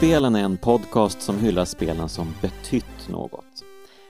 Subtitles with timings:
[0.00, 3.64] Spelen är en podcast som hyllar spelen som betytt något.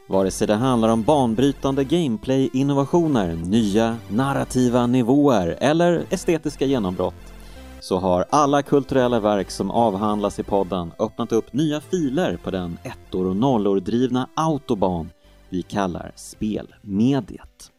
[0.08, 7.32] Vare sig det handlar om banbrytande gameplay-innovationer, nya narrativa nivåer eller estetiska genombrott
[7.80, 12.78] så har alla kulturella verk som avhandlas i podden öppnat upp nya filer på den
[12.82, 15.10] ettor och nollor drivna autobahn
[15.48, 17.70] vi kallar spelmediet.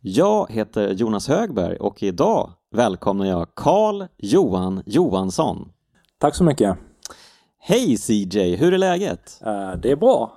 [0.00, 5.68] Jag heter Jonas Högberg och idag välkomnar jag Karl Johan Johansson.
[6.18, 6.85] Tack så mycket.
[7.68, 9.40] Hej CJ, hur är läget?
[9.46, 10.32] Uh, det är bra.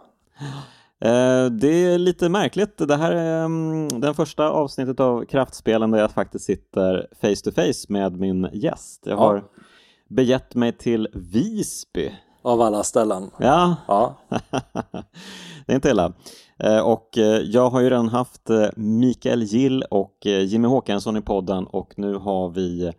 [1.06, 2.78] Uh, det är lite märkligt.
[2.78, 7.52] Det här är um, den första avsnittet av Kraftspelen där jag faktiskt sitter face to
[7.52, 9.04] face med min gäst.
[9.06, 9.64] Jag har ja.
[10.08, 12.12] begett mig till Visby.
[12.42, 13.32] Av alla ställen.
[13.40, 14.16] Ja, ja.
[15.66, 16.14] det är inte illa.
[16.64, 17.10] Uh, och
[17.44, 22.50] jag har ju redan haft Mikael Gill och Jimmy Håkansson i podden och nu har
[22.50, 22.94] vi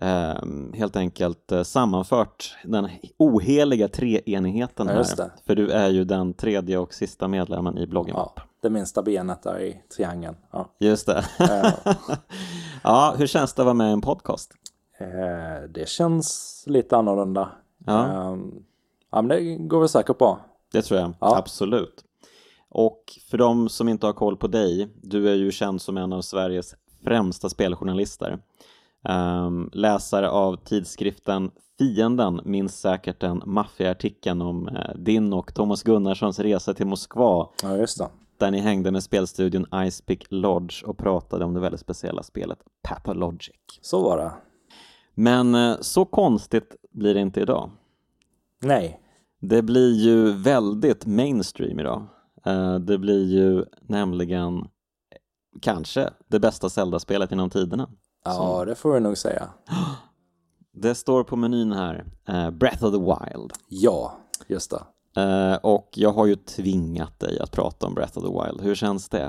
[0.00, 5.06] Ehm, helt enkelt eh, sammanfört den oheliga treenigheten här.
[5.18, 8.14] Ja, För du är ju den tredje och sista medlemmen i bloggen.
[8.16, 10.36] Ja, det minsta benet där i triangeln.
[10.50, 10.68] Ja.
[10.78, 11.24] Just det.
[12.82, 14.52] ja, hur känns det att vara med i en podcast?
[14.98, 17.48] Eh, det känns lite annorlunda.
[17.86, 18.06] Ja.
[18.06, 18.54] Ehm,
[19.10, 20.40] ja, men det går väl säkert bra.
[20.72, 21.36] Det tror jag, ja.
[21.36, 22.04] absolut.
[22.68, 26.12] Och för de som inte har koll på dig, du är ju känd som en
[26.12, 28.38] av Sveriges främsta speljournalister.
[29.08, 36.38] Um, läsare av tidskriften Fienden minns säkert den maffiaartikeln om uh, din och Thomas Gunnarssons
[36.38, 37.48] resa till Moskva.
[37.62, 38.08] Ja, just det.
[38.38, 43.50] Där ni hängde med spelstudion Icepick Lodge och pratade om det väldigt speciella spelet Papalogic.
[43.80, 44.32] Så var det.
[45.14, 47.70] Men uh, så konstigt blir det inte idag.
[48.62, 49.00] Nej.
[49.40, 52.06] Det blir ju väldigt mainstream idag.
[52.46, 54.68] Uh, det blir ju nämligen
[55.60, 57.88] kanske det bästa Zelda-spelet genom tiderna.
[58.26, 59.48] Ja, det får vi nog säga.
[60.72, 63.52] Det står på menyn här, uh, Breath of the Wild.
[63.68, 64.12] Ja,
[64.46, 64.82] just det.
[65.18, 68.60] Uh, och jag har ju tvingat dig att prata om Breath of the Wild.
[68.60, 69.26] Hur känns det?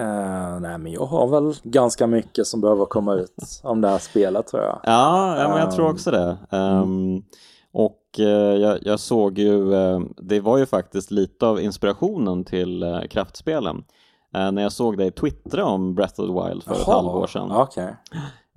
[0.00, 3.98] Uh, nej, men jag har väl ganska mycket som behöver komma ut om det här
[3.98, 4.80] spelet tror jag.
[4.82, 6.36] Ja, ja men jag tror också det.
[6.50, 7.24] Um,
[7.72, 9.70] och uh, jag, jag, såg ju,
[10.16, 13.84] det var ju faktiskt lite av inspirationen till kraftspelen.
[14.34, 17.26] Eh, när jag såg dig twittra om Breath of the Wild för Aha, ett halvår
[17.26, 17.52] sedan.
[17.52, 17.92] Okay.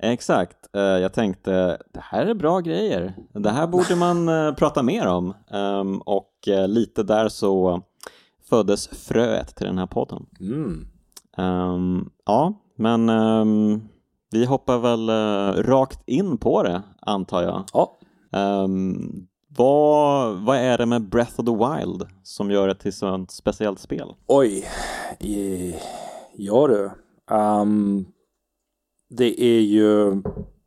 [0.01, 3.13] Exakt, eh, jag tänkte det här är bra grejer.
[3.33, 5.33] Det här borde man eh, prata mer om.
[5.51, 6.33] Ehm, och
[6.67, 7.81] lite där så
[8.49, 10.25] föddes fröet till den här podden.
[10.39, 10.87] Mm.
[11.37, 13.87] Um, ja, men um,
[14.31, 17.63] vi hoppar väl uh, rakt in på det, antar jag.
[17.73, 17.97] Ja.
[18.63, 19.27] Um,
[19.57, 23.79] vad, vad är det med Breath of the Wild som gör det till sånt speciellt
[23.79, 24.15] spel?
[24.27, 24.65] Oj,
[26.35, 26.91] ja du.
[27.35, 28.05] Um,
[29.09, 30.21] det är ju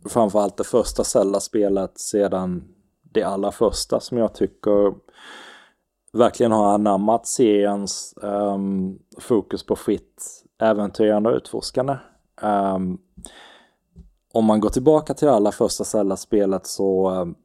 [0.09, 2.65] framförallt det första Zelda-spelet sedan
[3.03, 4.95] det allra första som jag tycker
[6.13, 11.97] verkligen har anammat seriens um, fokus på fritt äventyrande och utforskande.
[12.43, 12.99] Um,
[14.33, 17.37] om man går tillbaka till det allra första Zelda-spelet så um,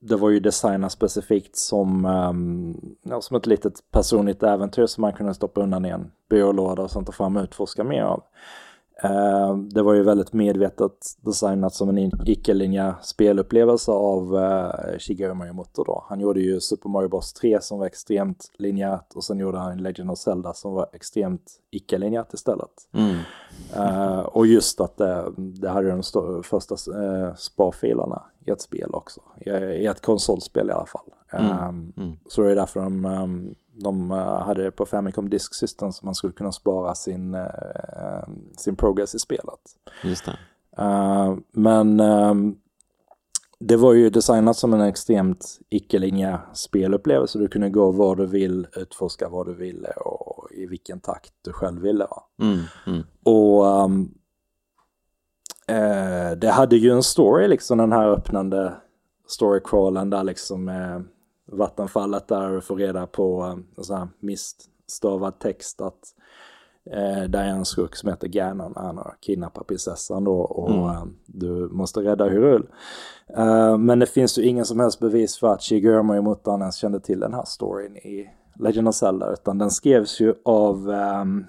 [0.00, 5.12] det var ju designat specifikt som, um, ja, som ett litet personligt äventyr som man
[5.12, 8.22] kunde stoppa undan i en byrålåda och sen ta fram och utforska mer av.
[9.04, 15.84] Uh, det var ju väldigt medvetet designat som en icke-linjär spelupplevelse av uh, Shigeru Miyamoto
[15.84, 16.04] då.
[16.08, 19.82] Han gjorde ju Super Mario Bros 3 som var extremt linjärt och sen gjorde han
[19.82, 22.70] Legend of Zelda som var extremt icke-linjärt istället.
[22.92, 23.16] Mm.
[23.76, 26.02] Uh, och just att det, det hade de
[26.42, 29.20] första uh, sparfilerna i ett spel också.
[29.46, 31.10] I, ett konsolspel i alla fall.
[31.32, 31.68] Mm.
[31.68, 32.16] Um, mm.
[32.28, 36.04] Så det är därför de, um, de uh, hade det på Famicom Disk System så
[36.04, 39.60] man skulle kunna spara sin, uh, sin progress i spelet.
[40.04, 40.38] Just det.
[40.82, 42.58] Uh, men um,
[43.60, 47.38] det var ju designat som en extremt icke-linjär spelupplevelse.
[47.38, 51.52] Du kunde gå var du vill, utforska vad du ville och i vilken takt du
[51.52, 52.06] själv ville.
[52.42, 53.02] Mm, mm.
[53.24, 54.14] Och um,
[55.68, 58.72] eh, det hade ju en story liksom den här öppnande
[59.26, 61.00] storycrawlen där liksom eh,
[61.52, 63.42] vattenfallet där du får reda på
[63.76, 66.14] eh, sån här missstavad text att
[66.90, 70.84] eh, där är en skurk som heter Ganon, han har kidnappat prinsessan då och mm.
[70.84, 72.66] eh, du måste rädda Hyrule.
[73.38, 77.00] Uh, men det finns ju ingen som helst bevis för att Shigeru Miyamoto ens kände
[77.00, 81.46] till den här storyn i Legend of Zelda utan den skrevs ju av um,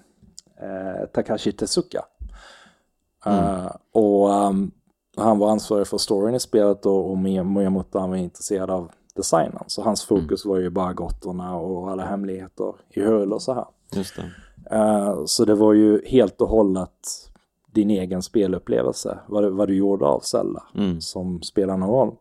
[0.63, 2.05] uh, Takashi Tezuka.
[3.27, 3.71] Uh, mm.
[3.93, 4.71] Och um,
[5.17, 9.63] han var ansvarig för storyn i spelet och, och Miyamoto han var intresserad av designen.
[9.67, 10.23] Så hans mm.
[10.23, 10.55] fokus mm.
[10.55, 13.65] var ju bara grottorna och alla hemligheter i Hyrule och så här.
[13.93, 14.75] Just det.
[14.75, 17.29] Uh, så det var ju helt och hållet
[17.71, 21.01] din egen spelupplevelse, vad, vad du gjorde av Zelda, mm.
[21.01, 22.15] som spelar någon roll.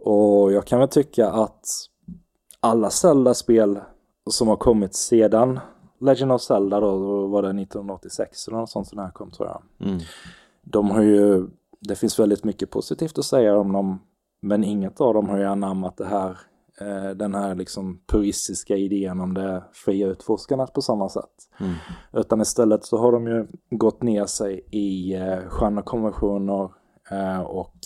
[0.00, 1.66] Och jag kan väl tycka att
[2.60, 3.80] alla Zelda-spel
[4.30, 5.60] som har kommit sedan
[5.98, 9.30] Legend of Zelda då, då var det 1986 eller något sånt som det här kom
[9.30, 9.88] tror jag.
[9.88, 10.00] Mm.
[10.62, 11.46] De har ju,
[11.80, 13.98] det finns väldigt mycket positivt att säga om dem,
[14.40, 16.38] men inget av dem har ju anammat det här,
[16.80, 21.48] eh, den här liksom puristiska idén om det fria utforskandet på samma sätt.
[21.60, 21.74] Mm.
[22.12, 26.70] Utan istället så har de ju gått ner sig i eh, genrekonventioner
[27.10, 27.76] eh, och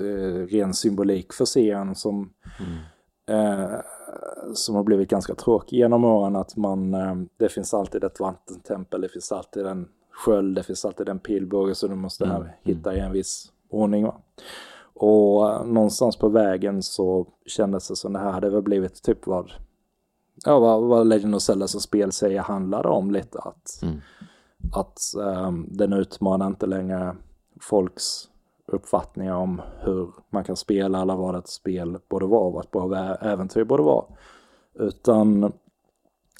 [0.00, 2.30] eh, ren symbolik för serien som,
[3.26, 3.80] eh,
[4.54, 6.36] som har blivit ganska tråkig genom åren.
[6.36, 10.84] Att man, eh, det finns alltid ett vattentempel, det finns alltid en sköld, det finns
[10.84, 14.04] alltid en pilbåge så du måste här hitta i en viss ordning.
[14.04, 14.14] Va?
[14.94, 19.26] Och eh, någonstans på vägen så kändes det som det här hade väl blivit typ
[19.26, 19.52] vad,
[20.44, 23.38] ja, vad, vad Legend of Zelda som spelserie handlade om lite.
[23.38, 24.00] Att, Mm.
[24.72, 27.16] att ehm, den utmanar inte längre
[27.60, 28.28] folks
[28.66, 33.14] uppfattningar om hur man kan spela eller vad ett spel borde vara, vad ett bra
[33.16, 34.04] äventyr borde vara.
[34.74, 35.52] Utan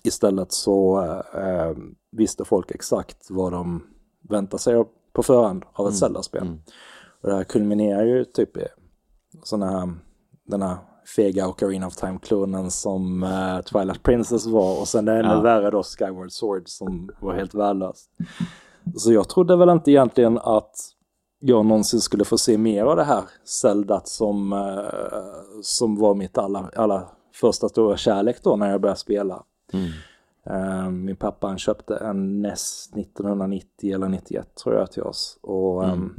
[0.04, 1.02] istället så
[1.34, 1.72] eh,
[2.10, 3.86] visste folk exakt vad de
[4.28, 6.42] väntar sig på förhand av ett Zelda-spel.
[6.42, 6.58] mm.
[7.22, 8.66] Och det här kulminerar ju typ i
[9.42, 9.92] såna här,
[10.44, 10.76] den här
[11.16, 15.40] fega Ocarina of Time-klonen som eh, Twilight Princess var och sen det ännu Ja.
[15.40, 18.10] värre då Skyward Sword som var helt värdelöst.
[18.96, 20.76] Så jag trodde väl inte egentligen att
[21.46, 26.38] jag någonsin skulle få se mer av det här Zeldat som, eh, som var mitt
[26.38, 29.42] alla, alla första stora kärlek då när jag började spela.
[29.72, 29.90] Mm.
[30.44, 35.38] Eh, min pappa han köpte en NES 1990 eller 91 tror jag till oss.
[35.42, 36.14] Och ehm,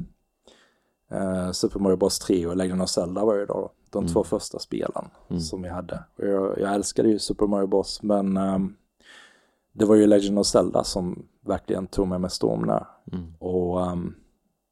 [1.12, 4.60] eh, Super Mario Bros 3 och Legend of Zelda var ju då de två första
[4.60, 6.04] spelen som vi hade.
[6.18, 8.76] Och jag, jag älskade ju Super Mario Bros men ehm,
[9.74, 12.88] det var ju Legend of Zelda som verkligen tog mig med storm där.
[13.12, 13.34] Mm.
[13.40, 14.16] Och ehm,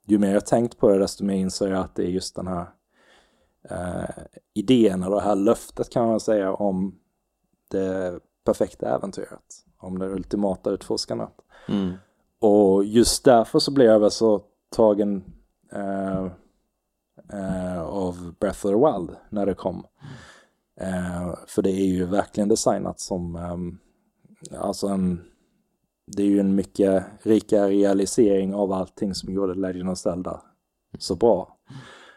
[0.06, 2.48] ju mer jag tänkt på det desto mer inser jag att det är just den
[2.48, 2.66] här
[3.70, 4.24] eh,
[4.54, 7.00] idén eller det här löftet kan man säga om
[7.68, 9.66] det perfekta äventyret.
[9.78, 11.34] Om det ultimata utforskandet.
[11.68, 11.94] Mm.
[12.40, 15.24] Och just därför så blev jag väl så tagen
[15.72, 16.26] eh,
[17.34, 19.86] eh, av Breath of the Wild när det kom.
[20.80, 23.80] Eh, för det är ju verkligen designat som ehm,
[24.60, 25.22] alltså en
[26.06, 30.42] det är ju en mycket rikare realisering av allting som gjorde Legend of Zelda
[30.98, 31.58] så bra.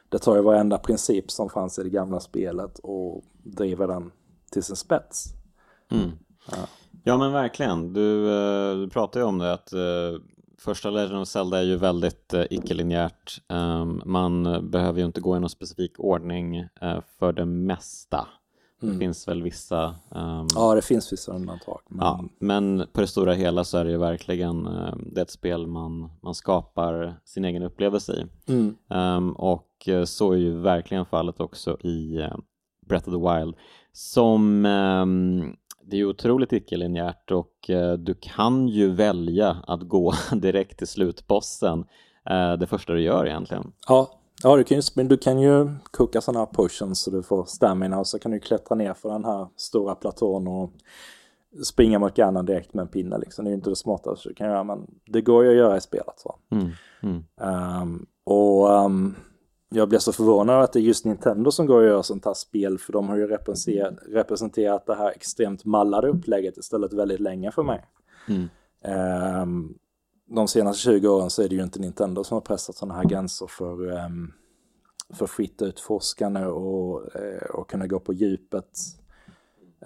[0.09, 4.13] Det tar ju varenda princip som fanns i det gamla spelet och driver den
[4.53, 5.25] till sin spets.
[5.91, 6.11] Mm.
[7.05, 10.21] Ja men verkligen, du, eh, du pratar ju om det att eh,
[10.59, 13.43] första Legend of Zelda är ju väldigt eh, icke-linjärt.
[13.49, 18.29] Ehm, man eh, behöver ju inte gå i någon specifik ordning eh, för det mesta.
[18.81, 21.81] Det finns väl vissa ehm, Ja, det finns vissa undantag.
[21.89, 25.25] Men Ja, men på det stora hela så är det ju verkligen eh, det är
[25.25, 28.53] ett spel man, man skapar sin egen upplevelse i.
[28.53, 28.77] Mm.
[28.91, 32.37] Ehm, och eh, så är ju verkligen fallet också i eh,
[32.87, 33.55] Breath of the Wild.
[33.93, 34.67] Som
[35.87, 40.87] det är ju otroligt icke-linjärt och eh, du kan ju välja att gå direkt till
[40.87, 41.85] slutbossen
[42.31, 43.73] eh, det första du gör egentligen.
[43.89, 47.23] Ja, ja du, kan ju, men du kan ju koka sådana här potions så du
[47.23, 50.71] får stamina och så kan du klättra ner för den här stora platån och
[51.65, 53.45] springa mot Ganon direkt med en pinne liksom.
[53.45, 55.77] Det är ju inte det smartaste du kan göra men det går ju att göra
[55.77, 56.23] i spelet.
[56.25, 56.35] Va?
[56.51, 56.71] Mm,
[57.03, 59.15] mm, Ehm, och ehm,
[59.69, 62.25] jag blir så förvånad över att det är just Nintendo som går att göra sånt
[62.25, 67.21] här spel för de har ju representerat, representerat det här extremt mallade upplägget istället väldigt
[67.21, 67.85] länge för mig.
[68.29, 68.49] mm,
[68.85, 69.75] Ehm,
[70.27, 73.05] de senaste 20 åren så är det ju inte Nintendo som har pressat sådana här
[73.05, 74.33] gränser för, um,
[75.15, 78.79] för fritt utforskande och, eh, och kunna gå på djupet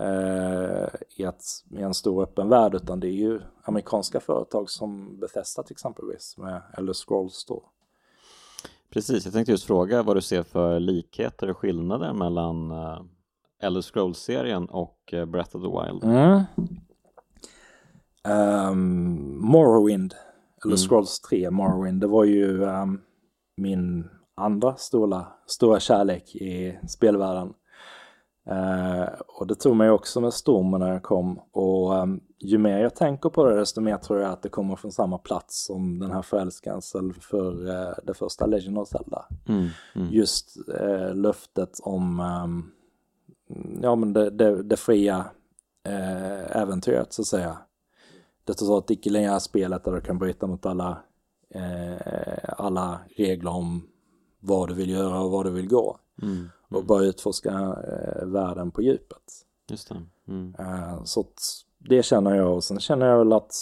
[0.00, 5.20] eh, i, ett, i en stor öppen värld utan det är ju amerikanska företag som
[5.20, 7.62] Bethesda till exempelvis med Elder Scrolls då.
[8.90, 13.02] Precis, jag tänkte just fråga vad du ser för likheter och skillnader mellan uh,
[13.60, 16.04] Elder Scrolls-serien och eh, Breath of the Wild.
[16.04, 16.42] Mm.
[18.24, 20.14] Ehm, Morrowind,
[20.64, 23.00] eller Scrolls 3, Morrowind, det var ju ehm,
[23.56, 27.52] min andra stora, stora kärlek i spelvärlden.
[28.50, 32.78] Eh, och det tog mig också med storm när jag kom och ehm, ju mer
[32.78, 35.98] jag tänker på det desto mer tror jag att det kommer från samma plats som
[35.98, 39.26] den här förälskelsen för eh, det första Legend of Zelda.
[39.48, 42.70] Mm, mm, Just eh, löftet om ehm,
[43.82, 45.24] ja, men det, det, det fria
[46.52, 47.58] äventyret så att säga.
[48.44, 50.98] Det totalt icke-linjära spelet där du kan bryta mot alla,
[51.54, 53.86] eh, alla regler om
[54.40, 55.98] vad du vill göra och vad du vill gå.
[56.22, 57.50] mm, Och bara utforska
[57.88, 59.22] eh, världen på djupet.
[59.70, 60.02] just det.
[60.28, 61.40] Mm, Eh, så att
[61.78, 63.54] det känner jag och sen känner jag väl att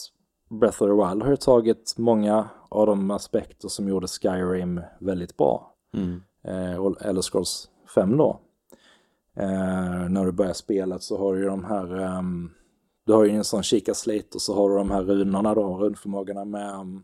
[0.49, 5.75] Breath of the Wild har tagit många av de aspekter som gjorde Skyrim väldigt bra.
[5.95, 8.41] mm, Eh, och Elder Scrolls 5 då.
[9.37, 12.51] Eh, när du börjar spelet så har du ju de här, um,
[13.09, 16.45] du har ju en sån kikarslit och så har du de här runorna då, runförmågorna
[16.45, 17.03] med um,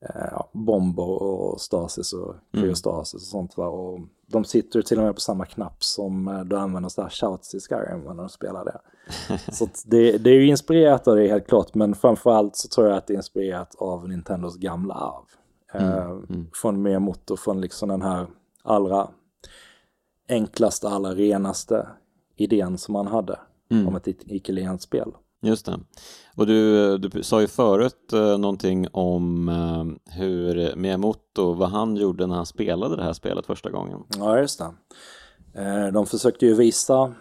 [0.00, 3.66] eh, bomber och stasis och kryostasis och sånt va.
[3.66, 7.08] Och de sitter till och med på samma knapp som eh, du använder så här
[7.08, 8.80] shouts i Skyrim när du spelar det.
[9.52, 12.96] så det, det är ju inspirerat av det helt klart, men framförallt så tror jag
[12.96, 15.24] att det är inspirerat av Nintendos gamla arv.
[15.74, 16.46] Eh, mm.
[16.54, 18.26] Från Miyamoto, från liksom den här
[18.62, 19.08] allra
[20.28, 21.88] enklaste, allra renaste
[22.36, 23.38] idén som man hade
[23.70, 23.88] Mm.
[23.88, 25.12] om ett icke spel.
[25.42, 25.80] Just det.
[26.36, 32.26] Och du, du sa ju förut eh, någonting om eh, hur Miyamoto, vad han gjorde
[32.26, 34.00] när han spelade det här spelet första gången.
[34.18, 34.74] Ja, just det.
[35.62, 37.14] Eh, de försökte ju visa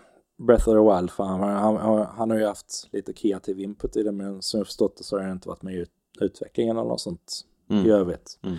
[0.48, 3.98] Breath of the Wild för han, han, han, han har ju haft lite kreativ input
[3.98, 5.90] i det men som jag förstått det så har han inte varit med i ut,
[6.20, 7.86] utvecklingen eller något sånt Mm.
[7.86, 8.40] i övrigt.
[8.44, 8.58] Mm.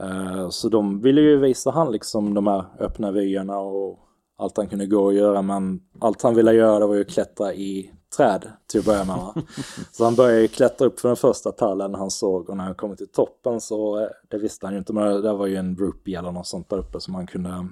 [0.00, 3.98] Eh, så de ville ju visa han liksom de här öppna vyerna och
[4.36, 7.54] allt han kunde gå och göra men allt han ville göra var ju att klättra
[7.54, 9.16] i träd till att börja med.
[9.16, 9.34] Va?
[9.92, 12.74] så han började ju klättra upp för den första tallen han såg och när han
[12.74, 15.76] kom till toppen så eh, det visste han ju inte men det var ju en
[15.76, 17.68] rupee eller något sånt där uppe som han kunde,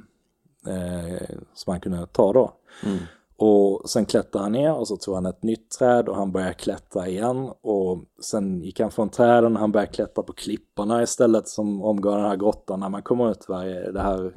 [0.67, 2.53] eh, som han kunde ta då.
[2.85, 2.99] Mm.
[3.37, 6.55] Och sen klättrade han ner och så tog han ett nytt träd och han började
[6.55, 7.51] klättra igen.
[7.61, 12.17] Och sen gick han från träden och han började klättra på klipporna istället som omgav
[12.17, 14.35] den här grottan när man kommer ut varje, det här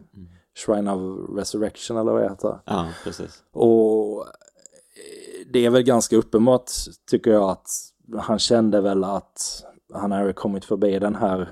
[0.57, 2.59] Shrine of Resurrection eller vad det heter.
[2.65, 3.43] Ja, precis.
[3.51, 6.71] Och eh, det är väl ganska uppenbart
[7.09, 7.69] tycker jag att
[8.17, 11.51] han kände väl att han hade kommit förbi den här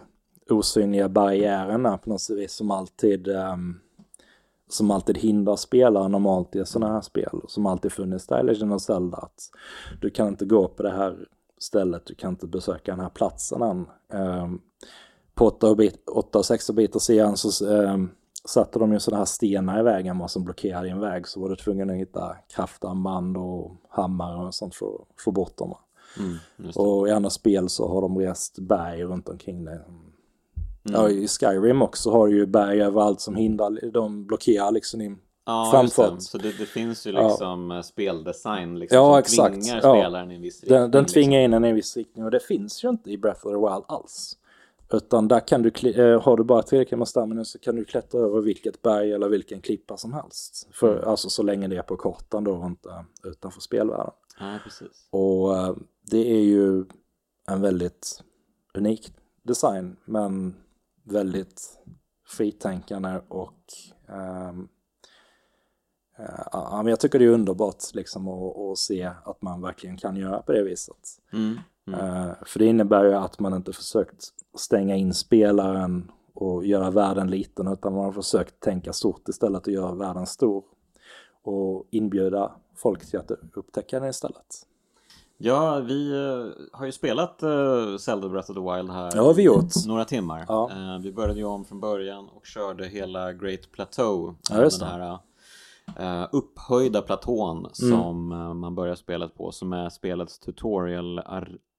[0.50, 3.80] osynliga barriären där på något vis som alltid ehm,
[4.70, 8.74] som alltid hindrar spelare normalt i sådana här spel som alltid funnits där i Legend
[8.74, 9.50] of Zelda att
[10.02, 13.62] du kan inte gå på det här stället, du kan inte besöka den här platsen
[13.62, 13.88] än.
[14.14, 14.62] Ehm,
[15.34, 18.12] på 8 och, bit, 8 och 16 bitar serien så um,
[18.46, 21.50] satte de ju sådana här stenar i vägen vad som blockerade din väg så var
[21.50, 25.74] du tvungen att hitta kraftarmband och hammare och sånt för att få bort dem.
[26.18, 26.72] Mm.
[26.76, 29.72] Och i andra spel så har de rest berg runt omkring det.
[29.72, 30.02] Mm.
[30.84, 35.18] Ja, i Skyrim också har du ju berg överallt som hindrar, de blockerar liksom din
[35.46, 36.22] Ja, det.
[36.22, 37.28] Så det, det finns ju Ja.
[37.30, 39.54] liksom eh, speldesign liksom, Ja, som exakt.
[39.54, 39.96] tvingar Ja.
[39.96, 40.80] spelaren i en viss riktning.
[40.80, 41.46] Den, den tvingar liksom.
[41.46, 43.58] in en i en viss riktning och det finns ju inte i Breath of the
[43.58, 44.38] Wild alls.
[44.94, 48.42] Utan där kan du, eh, har du bara tredje stammen så kan du klättra över
[48.42, 50.68] vilket berg eller vilken klippa som helst.
[50.72, 51.10] För, Mm.
[51.10, 54.14] Alltså så länge det är på kartan då och inte utanför spelvärlden.
[54.40, 55.08] Ja, precis.
[55.10, 56.86] Och eh, det är ju
[57.48, 58.24] en väldigt
[58.74, 59.14] unik
[59.44, 60.56] design men
[61.04, 61.80] väldigt
[62.28, 63.64] fritänkande och
[64.10, 64.54] eh,
[66.52, 70.16] ja, men jag tycker det är underbart liksom att, att se att man verkligen kan
[70.16, 71.22] göra på det viset.
[71.34, 71.60] Mm.
[71.88, 72.00] Mm.
[72.00, 74.28] Eh, för det innebär ju att man inte försökt
[74.58, 79.74] stänga in spelaren och göra världen liten utan man har försökt tänka stort istället och
[79.74, 80.64] göra världen stor.
[81.44, 84.46] Och inbjuda folk till att upptäcka den istället.
[85.38, 89.44] Ja, vi eh, har ju spelat uh, Zelda Breath of the Wild här Ja, vi
[89.44, 89.86] gjort.
[89.88, 90.46] några timmar.
[90.48, 90.72] Ja.
[90.72, 94.36] Eh, vi började ju om från början och körde hela Great Plateau.
[94.50, 95.20] Ja, den här
[95.98, 97.72] eh, upphöjda platån Mm.
[97.74, 100.40] som eh, man börjar spelet på, som är spelets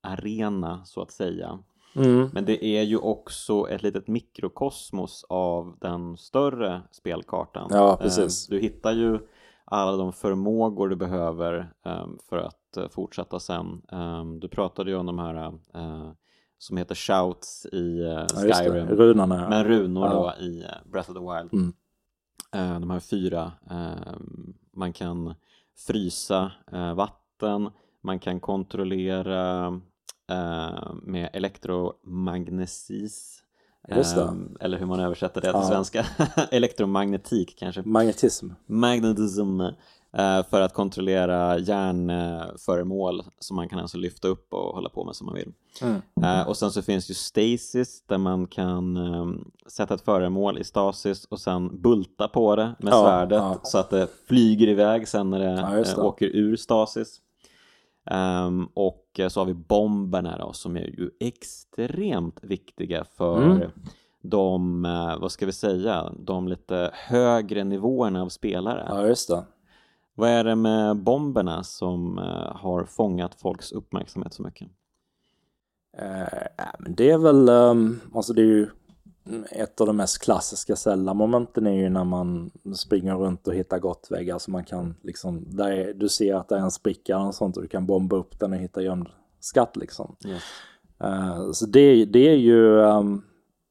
[0.06, 1.58] tutorial-arena så att säga.
[1.96, 2.28] Mm.
[2.32, 7.68] Men det är ju också ett litet mikrokosmos av den större spelkartan.
[7.70, 8.48] Ja, precis.
[8.48, 9.18] Eh, Du hittar ju
[9.64, 13.82] alla de förmågor du behöver eh, för att eh, fortsätta sen.
[13.92, 16.10] Eh, Du pratade ju om de här eh,
[16.58, 18.26] som heter shouts i eh, Ja.
[18.54, 18.86] Skyrim.
[18.88, 19.36] Runarna.
[19.42, 19.48] ja.
[19.48, 20.34] Men runor Ja.
[20.38, 21.52] då i Breath of the Wild.
[21.52, 21.72] Mm.
[22.80, 23.52] De här fyra.
[23.70, 24.14] eh,
[24.72, 25.34] Man kan
[25.86, 26.52] frysa
[26.96, 27.70] vatten,
[28.00, 29.80] man kan kontrollera
[30.30, 33.42] eh, med elektromagnesis.
[33.88, 33.98] Eh,
[34.60, 35.68] Eller hur man översätter det till Ja.
[35.68, 36.06] svenska.
[36.50, 37.82] Elektromagnetik kanske.
[37.82, 38.48] Magnetism.
[38.66, 39.60] Magnetism.
[39.60, 39.70] eh,
[40.50, 45.26] För att kontrollera järnföremål som man kan alltså lyfta upp och hålla på med som
[45.26, 45.52] man vill.
[45.82, 46.00] Mm.
[46.22, 50.64] Eh, och sen så finns ju stasis där man kan ehm, sätta ett föremål i
[50.64, 53.60] stasis och sen bulta på det med Ja, svärdet ja.
[53.62, 56.02] så att det flyger iväg sen när det, eh, det.
[56.02, 57.20] åker ur stasis.
[58.06, 63.70] Ehm, och så har vi bomberna då som är ju extremt viktiga för Mm.
[64.22, 68.86] de, eh, vad ska vi säga, de lite högre nivåerna av spelare.
[68.88, 69.44] Ja, just det.
[70.14, 74.68] Vad är det med bomberna som eh, har fångat folks uppmärksamhet så mycket?
[76.78, 78.68] Men det är väl, um, alltså det är ju
[79.50, 84.38] ett av de mest klassiska Zelda-momenten är ju när man springer runt och hittar gottväggar
[84.38, 87.56] så man kan liksom, där är, du ser att det är en spricka något sånt
[87.56, 89.08] och du kan bomba upp den och hitta gömd
[89.40, 90.16] skatt liksom.
[90.26, 90.42] Yes.
[91.00, 93.22] Eh, så det, det är ju, um,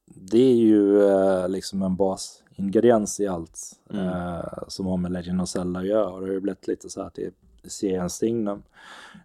[0.06, 3.58] det är ju eh, liksom en bas ingrediens i allt
[3.90, 4.06] Mm.
[4.06, 6.08] eh, som har med Legend of Zelda att göra.
[6.08, 7.32] Och det har ju blivit lite så här att det är
[7.70, 8.62] seriens signum.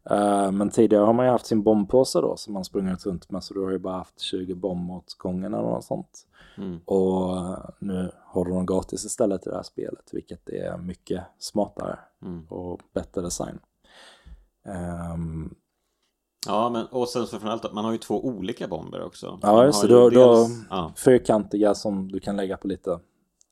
[0.10, 3.44] Eh, men tidigare har man ju haft sin bombpåse då som man sprungit runt med
[3.44, 6.28] så du har ju bara haft 20 bomb åt gången eller något sånt.
[6.58, 6.80] Mm.
[6.86, 11.24] Och eh, nu har du dem gratis istället i det här spelet vilket är mycket
[11.40, 12.46] smartare Mm.
[12.50, 13.60] och bättre design.
[14.66, 15.56] Ehm,
[16.48, 19.40] Ja, men och sen så framförallt att man har ju två olika bomber också.
[19.42, 19.94] Ja, just har det.
[19.94, 23.00] ju Då- då- dels- Ja, fyrkantiga som du kan lägga på lite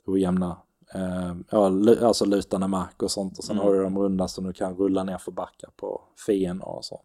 [0.06, 0.58] ojämna,
[0.94, 3.38] eh, ja, alltså lutande mark och sånt.
[3.38, 3.68] Och sen Mm.
[3.68, 7.02] har du de runda som du kan rulla ner för backar på fienden och så.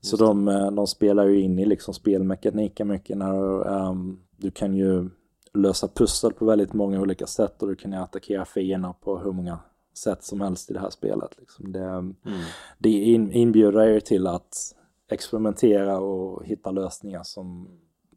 [0.00, 4.50] Så de, eh, de spelar ju in i liksom spelmekaniken mycket när du, ehm, du
[4.50, 5.10] kan ju
[5.54, 9.32] lösa pussel på väldigt många olika sätt och du kan ju attackera fiender på hur
[9.32, 9.58] många
[9.94, 11.38] sätt som helst i det här spelet.
[11.38, 11.72] Liksom.
[11.72, 12.14] Det, mm.
[12.78, 14.56] det in, inbjuder er till att
[15.10, 17.68] experimentera och hitta lösningar som,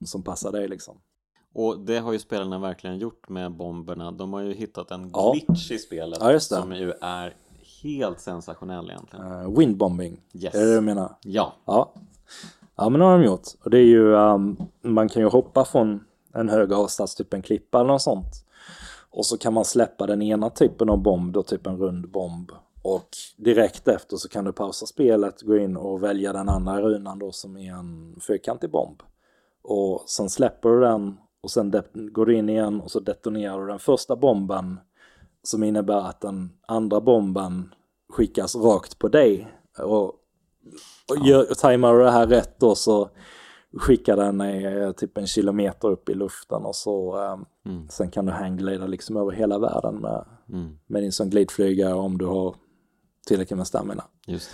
[0.05, 0.97] som passar dig liksom.
[1.55, 4.11] Och det har ju spelarna verkligen gjort med bomberna.
[4.11, 5.31] De har ju hittat en Ja.
[5.31, 7.33] glitch i spelet Ja, som ju är
[7.83, 9.25] helt sensationell egentligen.
[9.25, 10.55] Uh, windbombing, Yes.
[10.55, 11.15] är det det du menar?
[11.21, 11.93] Ja, Ja.
[12.75, 13.47] Ja men det har de gjort.
[13.63, 17.41] Och det är ju, um, man kan ju hoppa från en hög avsats, typ en
[17.41, 18.45] klippa eller något sånt.
[19.09, 22.51] Och så kan man släppa den ena typen av bomb, då typ en rund bomb.
[22.81, 27.19] Och direkt efter så kan du pausa spelet, gå in och välja den andra runan
[27.19, 29.03] då som är en fyrkantig bomb.
[29.63, 33.67] Och sen släpper du den och sen går du in igen och så detonerar du
[33.67, 34.79] den första bomben
[35.43, 37.73] som innebär att den andra bomben
[38.13, 39.47] skickas rakt på dig.
[39.79, 40.03] Och,
[41.09, 43.09] och gör, tajmar du det här rätt då så
[43.77, 47.89] skickar den eh, typ en kilometer upp i luften och så eh, Mm.
[47.89, 50.77] sen kan du hangglida liksom över hela världen med, mm.
[50.87, 52.55] med din som glidflygare om du har
[53.27, 54.03] tillräckligt med stamina.
[54.27, 54.53] just.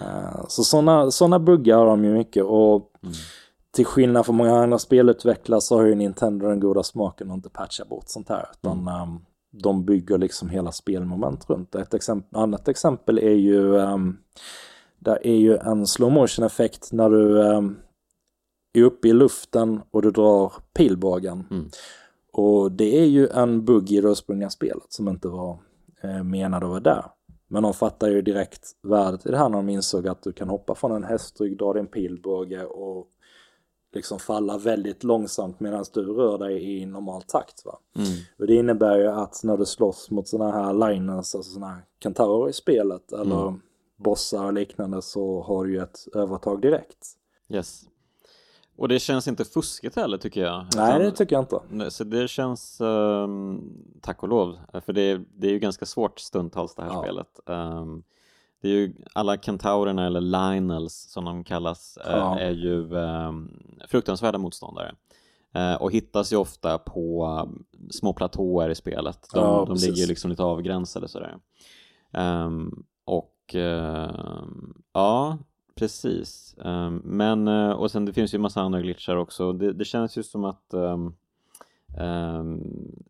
[0.00, 3.14] Eh, Så sådana såna buggar har de ju mycket och Mm.
[3.74, 7.48] Till skillnad från många andra spelutvecklare så har ju Nintendo den goda smaken att inte
[7.48, 8.46] patcha bort sånt här.
[8.52, 9.20] Utan ehm,
[9.52, 11.80] de bygger liksom hela spelmoment runt det.
[11.80, 14.18] Ett exempel, annat exempel är ju, um,
[14.98, 17.76] där är ju en slow motion effekt när du ehm,
[18.72, 21.46] är uppe i luften och du drar pilbågen.
[21.50, 21.70] Mm.
[22.32, 25.58] Och det är ju en bugg i det ursprungliga spelet som inte var
[26.02, 27.04] eh, menad att vara där.
[27.48, 30.48] Men de fattar ju direkt värdet i det här när de insåg att du kan
[30.48, 33.08] hoppa från en hästrygg, dra din pilbåge och
[33.94, 37.64] liksom falla väldigt långsamt medan du rör dig i normal takt.
[37.64, 37.78] Va?
[37.96, 38.08] Mm.
[38.38, 41.84] Och det innebär ju att när du slåss mot sådana här liners, alltså sådana här
[42.02, 43.54] kentaurer i spelet eller
[43.96, 47.06] bossar och liknande så har du ju ett övertag direkt.
[47.48, 47.82] Yes.
[48.76, 50.66] Och det känns inte fuskigt heller tycker jag.
[50.76, 51.90] Nej, det tycker jag inte.
[51.90, 53.60] Så det känns, ehm,
[54.02, 57.02] tack och lov, för det, är- det är ju ganska svårt stundtals det här Ja.
[57.02, 57.40] spelet.
[57.46, 58.02] Ehm,
[58.64, 62.38] det är ju alla kentaurerna eller Lionels som de kallas eh, Ja.
[62.38, 63.50] är ju ehm,
[63.88, 64.94] fruktansvärda motståndare.
[65.54, 69.28] Eh, och hittas ju ofta på um, små platåer i spelet.
[69.34, 71.36] De, Ja, de ligger liksom lite avgränsade sådär.
[72.12, 75.38] Ehm, och ehm, ja,
[75.74, 76.56] precis.
[76.64, 79.52] Ehm, men, eh, och sen det finns ju massa andra glitchar också.
[79.52, 81.14] Det, det känns ju som att ehm,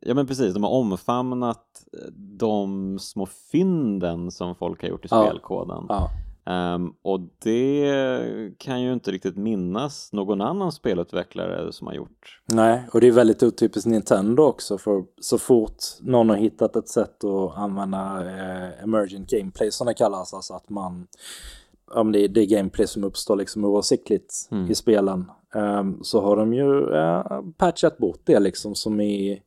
[0.01, 5.09] Ja men precis, de har omfamnat eh, de små fynden som folk har gjort i
[5.11, 5.27] Ja.
[5.27, 5.87] spelkoden.
[5.89, 6.11] Ja.
[6.47, 12.41] Ehm, och det kan ju inte riktigt minnas någon annan spelutvecklare som har gjort.
[12.47, 16.89] Nej, och det är väldigt otypiskt Nintendo också för så fort någon har hittat ett
[16.89, 21.07] sätt att använda eh, emergent gameplay som det kallas, alltså att man
[21.95, 24.71] om det är det gameplay som uppstår liksom oavsiktligt Mm.
[24.71, 25.31] i spelen ehm,
[26.03, 29.43] så har de ju eh, patchat bort det liksom som i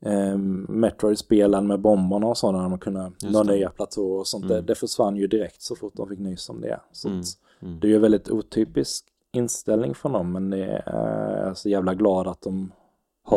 [0.00, 4.44] um, Metroid-spelen med bomberna och sådana, man kunde nå nya platåer och sånt.
[4.44, 4.56] Mm.
[4.56, 6.80] Det, det försvann ju direkt så fort de fick nys om det.
[6.92, 7.22] Så Mm.
[7.62, 7.80] Mm.
[7.80, 11.94] det är ju väldigt otypisk inställning från dem men det är jag är så jävla
[11.94, 12.72] glad att de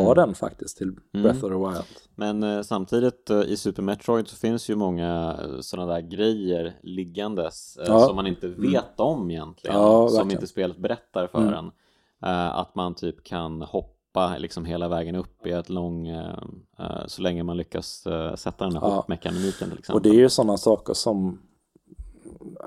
[0.04, 0.26] har Mm.
[0.28, 1.86] den faktiskt till Breath of the Wild.
[2.16, 7.78] Men eh, samtidigt eh, i Super Metroid så finns ju många sådana där grejer liggandes
[7.78, 8.00] eh, Ja.
[8.08, 9.76] som man inte vet om egentligen.
[9.78, 11.54] Ja, som inte spelet berättar för Mm.
[11.54, 11.72] en.
[12.26, 16.38] Eh, att man typ kan hoppa liksom hela vägen upp i ett lång, eh,
[16.80, 18.96] eh, så länge man lyckas eh, sätta den här Ja.
[18.96, 19.96] hoppmekaniken till exempel.
[19.96, 21.40] Och det är ju sådana saker som,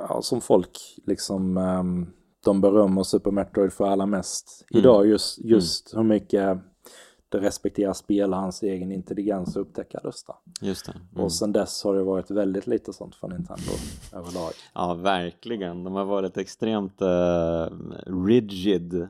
[0.09, 2.07] ja, som folk liksom, ehm,
[2.45, 4.81] de berömmer Super Metroid för allra mest Mm.
[4.81, 5.07] idag.
[5.07, 6.59] Just, just hur mycket
[7.29, 10.35] det respekterar spelarens egen intelligens och upptäcka rösta.
[10.61, 10.93] Just det.
[10.93, 11.25] Mm.
[11.25, 13.73] Och sen dess har det varit väldigt lite sånt från Nintendo
[14.13, 14.53] överlag.
[14.75, 15.85] Ja, verkligen.
[15.85, 17.67] De har varit extremt eh,
[18.07, 19.09] rigid,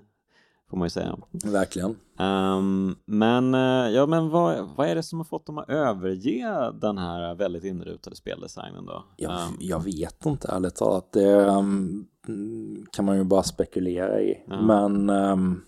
[0.70, 1.16] får man ju säga.
[1.44, 1.96] Verkligen.
[2.18, 6.72] Ehm, men eh, ja, men vad, vad är det som har fått dem att överge
[6.80, 9.04] den här väldigt inrutade speldesignen då?
[9.16, 11.12] Jag, Ehm, jag vet inte ärligt talat.
[11.12, 14.44] Det ehm, mm, kan man ju bara spekulera i.
[14.46, 14.62] Ja.
[14.62, 15.62] Men ehm,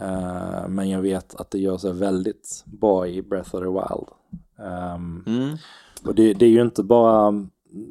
[0.00, 4.08] Uh, men jag vet att det gör sig väldigt bra i Breath of the Wild.
[4.56, 5.56] Um, mm.
[6.04, 7.48] Och det, det, är ju inte bara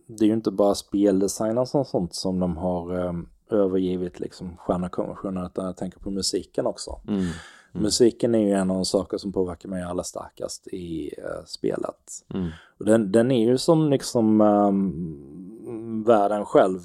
[0.07, 5.45] det är ju inte bara speldesign och sånt som de har um, övergivit liksom stjärnekonventionen
[5.45, 6.99] utan jag tänker på musiken också.
[7.07, 7.19] Mm.
[7.19, 7.83] Mm.
[7.83, 12.25] Musiken är ju en av de saker som påverkar mig allra starkast i uh, spelet.
[12.33, 12.49] Mm.
[12.79, 16.79] Och den, den är ju som liksom um, världen själv.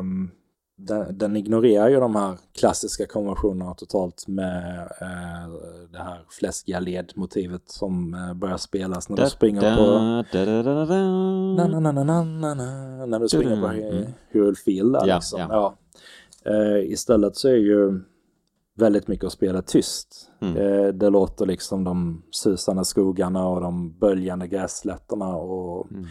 [0.00, 0.30] Um,
[0.76, 5.54] den, den, ignorerar ju de här klassiska konventionerna totalt med uh,
[5.92, 9.98] det här fläskiga ledmotivet som uh, börjar spelas när du springer på...
[13.06, 13.68] När du springer på
[14.30, 15.40] Hyrule Field där liksom.
[15.40, 15.78] Ja.
[16.48, 18.00] Uh, istället så är ju
[18.76, 20.30] väldigt mycket att spela tyst.
[20.40, 20.54] Mm.
[20.54, 26.06] Det, det, låter liksom de susande skogarna och de böljande grässlätterna och mm.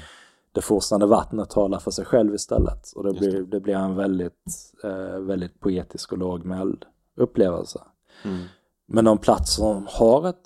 [0.53, 2.91] Det forsande vattnet talar för sig själv istället.
[2.95, 6.85] Och det, blir, det blir en väldigt, eh, väldigt poetisk och lågmäld
[7.17, 7.81] upplevelse.
[8.25, 8.43] Mm.
[8.85, 10.41] Men de plats som har ett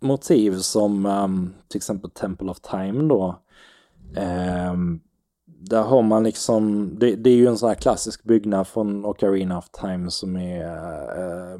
[0.00, 3.42] motiv som um, till exempel Temple of Time då
[4.72, 5.00] um,
[5.46, 9.58] där har man liksom, det, det, är ju en sån här klassisk byggnad från Ocarina
[9.58, 10.64] of Time som är
[11.18, 11.58] eh,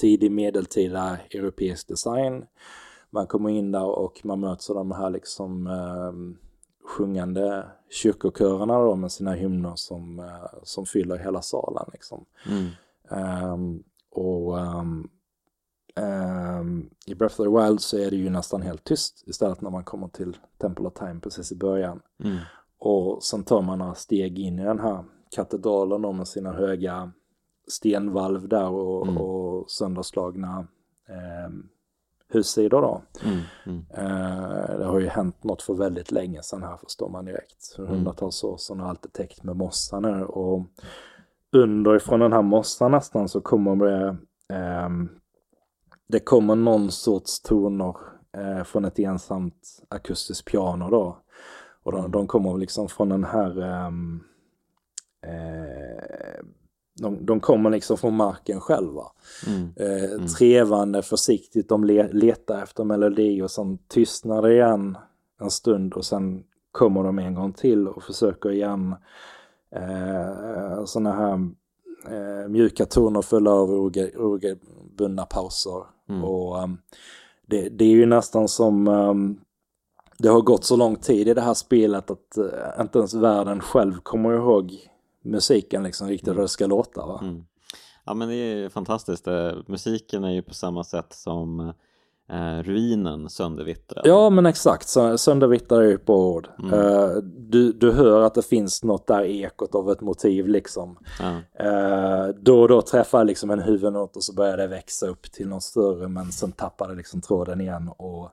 [0.00, 2.44] tidig medeltida europeisk design.
[3.10, 6.41] Man kommer in där och man möts av de här liksom eh,
[6.84, 12.24] sjungande kyrkokörerna då med sina hymner som, eh, som fyller hela salen liksom.
[12.46, 12.70] Mm.
[13.52, 15.10] Um, och um,
[15.96, 19.70] um, i Breath of the Wild så är det ju nästan helt tyst istället när
[19.70, 22.00] man kommer till Temple of Time precis i början.
[22.24, 22.38] Mm.
[22.78, 27.12] Och sen tar man några steg in i den här katedralen då med sina höga
[27.68, 29.18] stenvalv där och, mm.
[29.18, 30.66] och sönderslagna
[31.08, 31.52] eh,
[32.34, 33.02] hussidor då.
[33.24, 33.84] Mm, mm.
[33.90, 37.66] Eh, det har ju hänt något för väldigt länge sedan här förstår man direkt.
[37.76, 37.94] För mm.
[37.94, 40.66] hundratals år sedan och allt är täckt med mossa nu och
[41.52, 44.16] underifrån den här mossan nästan så kommer det
[44.54, 44.88] eh,
[46.12, 47.96] det kommer någon sorts toner
[48.36, 51.18] eh, från ett ensamt akustiskt piano då.
[51.82, 52.10] Och de, mm.
[52.10, 54.24] de kommer liksom från den här um,
[55.26, 56.44] eh,
[57.00, 59.04] de, de kommer liksom från marken själva.
[59.46, 59.72] Mm.
[59.76, 60.26] Eh, mm.
[60.26, 64.98] Trevande försiktigt, de le, letar efter melodi och sen tystnar det igen
[65.40, 68.94] en stund och sen kommer de en gång till och försöker igen.
[69.74, 71.32] Eh, sådana här
[72.10, 75.84] eh, mjuka toner fulla av oregelbundna pauser.
[76.08, 76.24] Mm.
[76.24, 76.78] Och um,
[77.46, 79.40] det, det, är ju nästan som um,
[80.18, 83.60] det har gått så lång tid i det här spelet att uh, inte ens världen
[83.60, 84.91] själv kommer ihåg
[85.22, 87.18] musiken liksom riktigt hur det ska låta va?
[87.22, 87.44] Mm.
[88.04, 91.72] Ja men det är fantastiskt, eh, musiken är ju på samma sätt som
[92.30, 94.06] eh, ruinen söndervittrad.
[94.06, 96.48] Ja men exakt, söndervittrad är ju på ord.
[96.58, 96.74] Mm.
[96.74, 100.98] Uh, du, du hör att det finns något där ekot av ett motiv liksom.
[101.20, 101.30] Ja.
[101.66, 105.48] Uh, då och då träffar liksom en huvudnot och så börjar det växa upp till
[105.48, 108.30] något större men sen tappar det liksom tråden igen och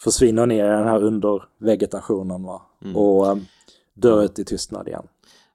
[0.00, 2.62] försvinner ner i den här undervegetationen va.
[2.84, 2.96] Mm.
[2.96, 3.46] Och um,
[3.94, 5.06] dör ut i tystnad igen.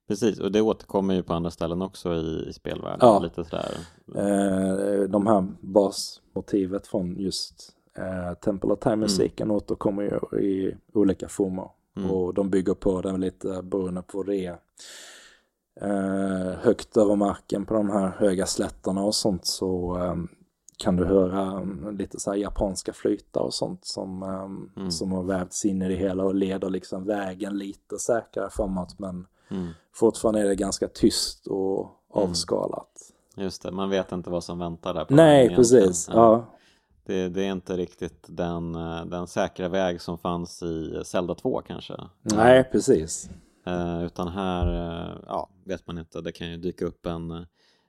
[0.07, 2.99] Precis, och det återkommer ju på andra ställen också i, i spelvärlden.
[3.01, 3.19] Ja.
[3.19, 3.77] Lite sådär.
[4.15, 9.57] Eh, de här basmotivet från just eh, Temple of Time-musiken mm.
[9.57, 11.69] återkommer ju i olika former.
[11.97, 12.11] Mm.
[12.11, 14.57] Och de bygger på den lite beroende på det är.
[15.81, 20.15] Eh, högt över marken på de här höga slätterna och sånt så eh,
[20.77, 24.91] kan du höra lite så japanska flytar och sånt som, um, mm.
[24.91, 29.25] som har vävts in i det hela och leder liksom vägen lite säkrare framåt men
[29.49, 29.67] mm.
[29.93, 32.29] fortfarande är det ganska tyst och mm.
[32.29, 32.91] avskalat.
[33.35, 35.05] Just det, man vet inte vad som väntar där.
[35.05, 36.09] På Nej, precis.
[36.13, 36.53] Ja.
[37.05, 41.61] Det, det, är inte riktigt den, eh, den säkra väg som fanns i Zelda 2
[41.67, 41.93] kanske.
[42.21, 43.29] Nej, precis.
[43.67, 47.45] Uh, utan här, uh, ja, vet man inte, det kan ju dyka upp en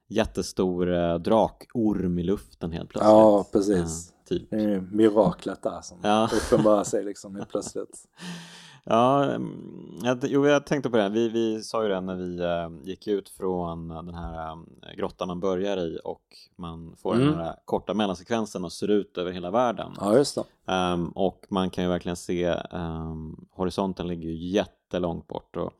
[0.08, 3.10] jättestor eh, drakorm i luften helt plötsligt.
[3.10, 4.12] Ja, precis.
[4.12, 4.50] Ja, typ.
[4.50, 6.30] Det är miraklet där som ja.
[6.32, 8.04] uppenbarar sig liksom helt plötsligt.
[8.84, 11.08] Ja, mm, jag, jo, jag tänkte på det.
[11.08, 15.28] Vi, vi sa ju det när vi äh, gick ut från den här äh, grottan
[15.28, 16.22] man börjar i och
[16.56, 17.26] man får mm.
[17.26, 19.92] den här korta mellansekvensen och ser ut över hela världen.
[20.00, 20.72] Ja, just det.
[20.72, 25.72] Um, och man kan ju verkligen se um, horisonten ligger ju jättelångt bort och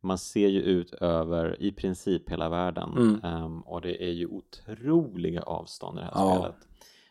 [0.00, 3.44] man ser ju ut över i princip hela världen mm.
[3.44, 6.36] um, och det är ju otroliga avstånd i det här ja.
[6.36, 6.56] spelet.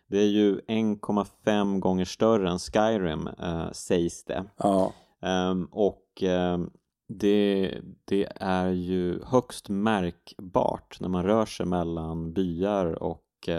[0.08, 4.44] Det är ju 1,5 gånger större än Skyrim uh, sägs det.
[4.58, 4.94] Ja.
[5.24, 6.72] Um, och um,
[7.08, 7.72] det,
[8.06, 13.50] det, är ju högst märkbart när man rör sig mellan byar och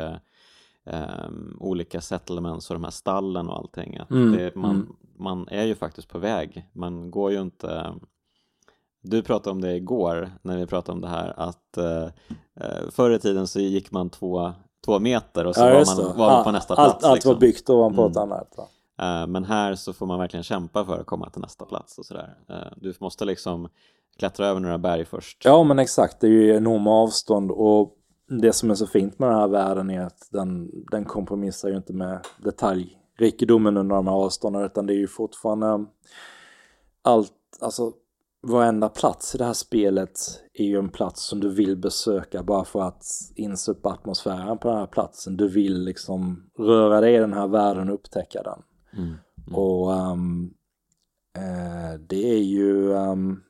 [0.85, 3.97] um, olika settlements och de här stallen och allting.
[3.99, 4.33] Att mm.
[4.33, 4.97] det, man, mm.
[5.19, 6.69] man är ju faktiskt på väg.
[6.73, 7.95] Man går ju inte
[9.05, 12.09] du pratade om det igår när vi pratade om det här att uh,
[12.91, 14.53] förr i tiden så gick man två,
[14.85, 17.05] två meter och så Ja, var man, var man på Ja, nästa allt, plats.
[17.05, 17.33] Allt liksom.
[17.33, 18.11] var byggt ovanpå Mm.
[18.11, 18.55] ett annat.
[18.57, 18.69] Ja.
[18.99, 22.07] Eh, men här så får man verkligen kämpa för att komma till nästa plats och
[22.07, 22.37] sådär.
[22.49, 23.69] Eh, du måste liksom
[24.19, 25.45] klättra över några berg först.
[25.45, 27.97] Ja men exakt, det är ju enorma avstånd och
[28.29, 31.77] det som är så fint med den här världen är att den, den kompromissar ju
[31.77, 35.87] inte med detaljrikedomen under de här avstånden utan det är ju fortfarande
[37.03, 37.93] allt, alltså
[38.43, 40.19] varenda plats i det här spelet
[40.55, 43.05] är ju en plats som du vill besöka bara för att
[43.35, 45.37] insupa atmosfären på den här platsen.
[45.37, 48.63] Du vill liksom röra dig i den här världen och upptäcka den.
[48.97, 49.15] Mm.
[49.53, 50.51] Och ehm,
[51.37, 53.41] eh, det är ju ehm,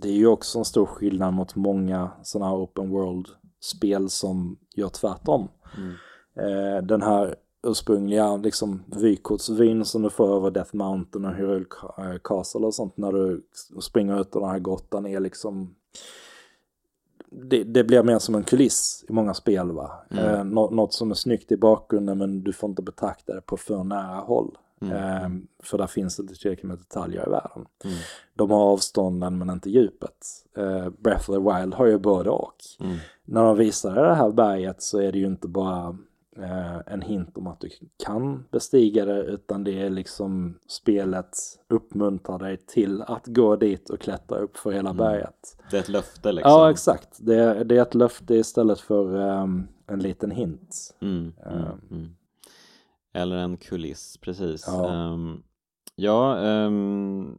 [0.00, 4.88] det är ju också en stor skillnad mot många sådana här open world-spel som gör
[4.88, 5.48] tvärtom.
[5.76, 5.92] Mm.
[6.36, 11.66] Eh, den här ursprungliga liksom vykortsvyn som du får över Death Mountain och Hyrule
[11.98, 13.46] eh, Castle och sånt när du
[13.80, 15.74] springer ut ur den här grottan är liksom
[17.30, 19.90] det, det blir mer som en kuliss i många spel va.
[20.10, 20.24] Mm.
[20.24, 23.56] Eh, nå- något som är snyggt i bakgrunden men du får inte betrakta det på
[23.56, 24.58] för nära håll.
[24.80, 24.96] Mm.
[24.96, 25.28] Eh,
[25.62, 27.66] för där finns inte tillräckligt med detaljer i världen.
[27.84, 27.96] Mm.
[28.34, 30.26] De har avstånden men inte djupet.
[30.56, 32.54] Eh, Breath of the Wild har ju både och.
[32.80, 32.96] Mm.
[33.24, 35.96] När de visar det här berget så är det ju inte bara
[36.86, 37.68] en hint om att du
[38.04, 41.36] kan bestiga det utan det är liksom spelet
[41.68, 45.56] uppmuntrar dig till att gå dit och klättra upp för hela berget.
[45.70, 46.52] Det är ett löfte liksom.
[46.52, 50.96] Ja exakt, det är, det är ett löfte istället för ehm, en liten hint.
[51.00, 52.10] Mm, mm, mm.
[53.12, 54.64] Eller en kuliss, precis.
[54.66, 54.90] Ja.
[54.90, 55.42] Ehm,
[55.94, 56.34] ja,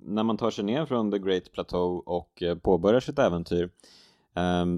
[0.03, 3.69] när man tar sig ner från The Great Plateau och eh, påbörjar sitt äventyr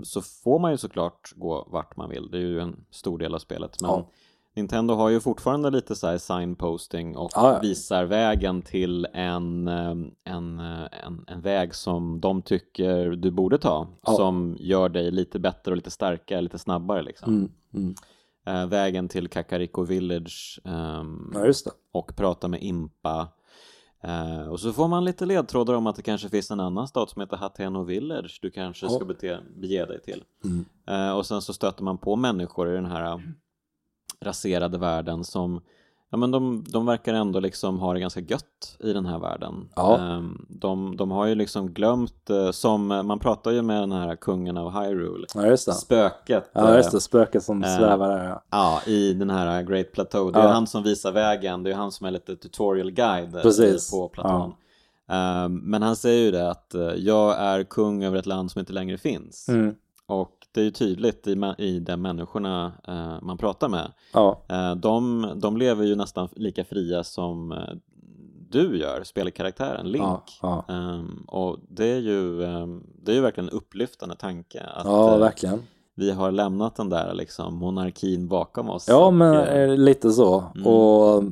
[0.04, 2.32] så får man ju såklart gå vart man vill.
[2.32, 3.82] Det är ju en stor del av spelet.
[3.82, 4.10] Men Ja.
[4.56, 7.60] Nintendo har ju fortfarande lite så här signposting och Ja, ja.
[7.60, 13.58] visar vägen till en, ehm, en, eh, en, en väg som de tycker du borde
[13.58, 13.88] ta.
[14.06, 17.34] Som gör dig lite bättre och lite starkare, lite snabbare liksom.
[17.34, 17.96] Mm, mm.
[18.46, 21.54] Eh, vägen till Kakariko Village ehm, det.
[21.92, 23.28] och prata med Impa.
[24.04, 27.10] Eh, och så får man lite ledtrådar om att det kanske finns en annan stad
[27.10, 29.06] som heter Hateno Village du kanske ska Ja.
[29.06, 30.24] bete, bege dig till.
[30.44, 30.66] Mm.
[30.88, 33.20] Eh, och sen så stöter man på människor i den här eh,
[34.22, 35.62] raserade världen som
[36.14, 39.70] Ja men de, de verkar ändå liksom ha det ganska gött i den här världen.
[39.76, 39.98] Ja.
[39.98, 43.92] Ehm, de, de har ju liksom glömt, eh, som eh, man pratar ju med den
[43.92, 46.50] här kungen av Hyrule, Ja spöket.
[46.54, 48.44] Ja just eh, det, spöket som eh, svävar där ja.
[48.52, 50.32] Ja, i den här Great Plateau.
[50.32, 50.50] Det är Ja.
[50.50, 53.92] han som visar vägen, det är han som är lite tutorial guide Precis.
[53.92, 54.54] på platån.
[55.10, 58.74] Ehm, men han säger ju det att jag är kung över ett land som inte
[58.74, 59.50] längre finns.
[59.50, 59.76] Mm.
[60.12, 63.92] Och det är ju tydligt i, i de människorna eh, man pratar med.
[64.14, 67.58] Ja, Eh, de, de lever ju nästan lika fria som eh,
[68.50, 70.04] du gör, spelkaraktären Link.
[70.04, 70.66] ja, ja.
[70.76, 75.14] Ehm, och det är, ju, ehm, det är ju verkligen en upplyftande tanke att ja
[75.14, 75.60] eh, verkligen.
[75.96, 78.88] vi har lämnat den där liksom, monarkin bakom oss.
[78.88, 80.44] Ja och, men eh, eh, lite så.
[80.56, 80.68] Mm.
[80.68, 81.24] Och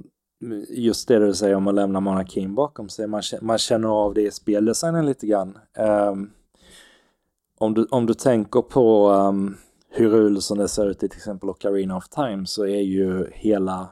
[0.70, 3.08] just det du säger om att lämna monarkin bakom sig.
[3.08, 5.58] Man, man känner av det i speldesignen lite grann.
[5.78, 6.30] Ehm,
[7.60, 9.58] om, du, om du tänker på um,
[9.92, 13.90] Hyrule som det ser ut i till exempel Ocarina of Time så är ju hela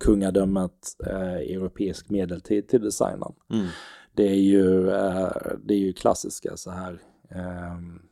[0.00, 3.32] kungadömet eh, europeisk medeltid till designen.
[3.50, 3.66] mm,
[4.14, 5.32] Det är ju, eh,
[5.64, 8.02] det är ju klassiska så här ehm,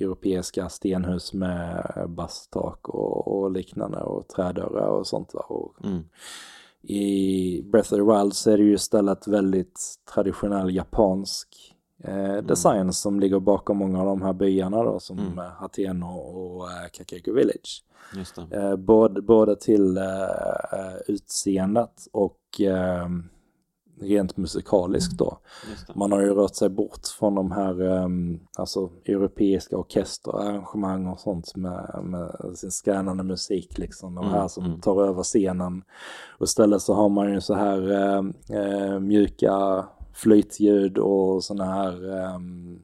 [0.00, 5.34] europeiska stenhus med basttak och, och liknande och trädörrar och sånt.
[5.34, 5.40] va.
[5.40, 6.04] Och mm,
[6.82, 9.80] I Breath of the Wild så är det ju istället väldigt
[10.14, 15.38] traditionell japansk eh, design som ligger bakom många av de här byarna då som Mm.
[15.38, 17.84] eh, Hateno och eh, Kakeiko Village.
[18.16, 18.38] just.
[18.38, 20.04] Eh, både, både till eh,
[20.72, 23.08] eh, utseendet och eh,
[24.00, 25.38] rent musikaliskt då.
[25.70, 25.92] Just det.
[25.96, 31.56] Man har ju rört sig bort från de här um, alltså, europeiska orkesterarrangemang och sånt
[31.56, 34.14] med, med sin skrännande musik liksom.
[34.14, 34.80] De här Mm, som mm.
[34.80, 35.82] tar över scenen.
[36.38, 38.22] Och istället så har man ju så här eh,
[38.60, 39.84] eh, mjuka
[40.16, 42.82] flytljud och såna här um,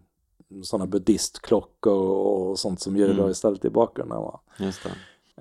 [0.63, 3.31] sådana buddhistklockor och sånt som ljudar Mm.
[3.31, 4.19] istället i bakgrunden.
[4.19, 4.41] Va?
[4.59, 4.91] Just det.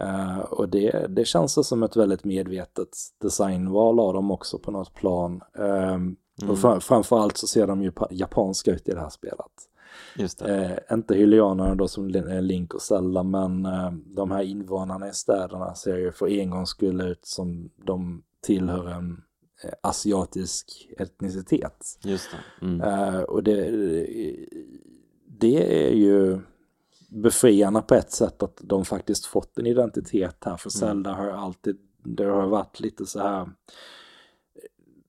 [0.06, 2.90] Eh, och det, det känns som ett väldigt medvetet
[3.22, 5.42] designval av dem också på något plan.
[5.54, 6.52] Um, Mm.
[6.52, 9.52] och fram, framförallt så ser de ju pa- japanska ut i det här spelet.
[10.18, 10.66] Just det.
[10.90, 15.14] Eh, inte hylianerna då som eh, Link och Zelda men eh, de här invånarna i
[15.14, 19.22] städerna ser ju för en gångs skull ut som de tillhör en
[19.82, 22.00] asiatisk etnicitet.
[22.04, 22.66] Just det.
[22.66, 22.82] Mm.
[22.82, 23.72] Eh, och det,
[25.26, 26.40] det är ju
[27.10, 30.58] befriande på ett sätt att de faktiskt fått en identitet här.
[30.58, 33.50] För Zelda har alltid, det har varit lite så här,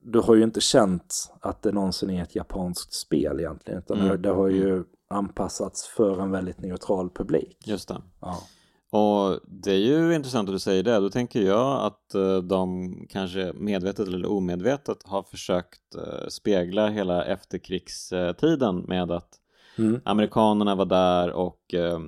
[0.05, 3.79] du har ju inte känt att det någonsin är ett japanskt spel egentligen.
[3.79, 4.09] Utan Mm.
[4.09, 7.57] det, det har ju anpassats för en väldigt neutral publik.
[7.67, 8.01] Just det.
[8.21, 8.43] Ja.
[8.93, 10.99] Och det är ju intressant att du säger det.
[10.99, 17.25] Då tänker jag att eh, de kanske medvetet eller omedvetet har försökt eh, spegla hela
[17.25, 19.39] efterkrigstiden med att
[19.77, 20.01] Mm.
[20.05, 21.99] amerikanerna var där och eh,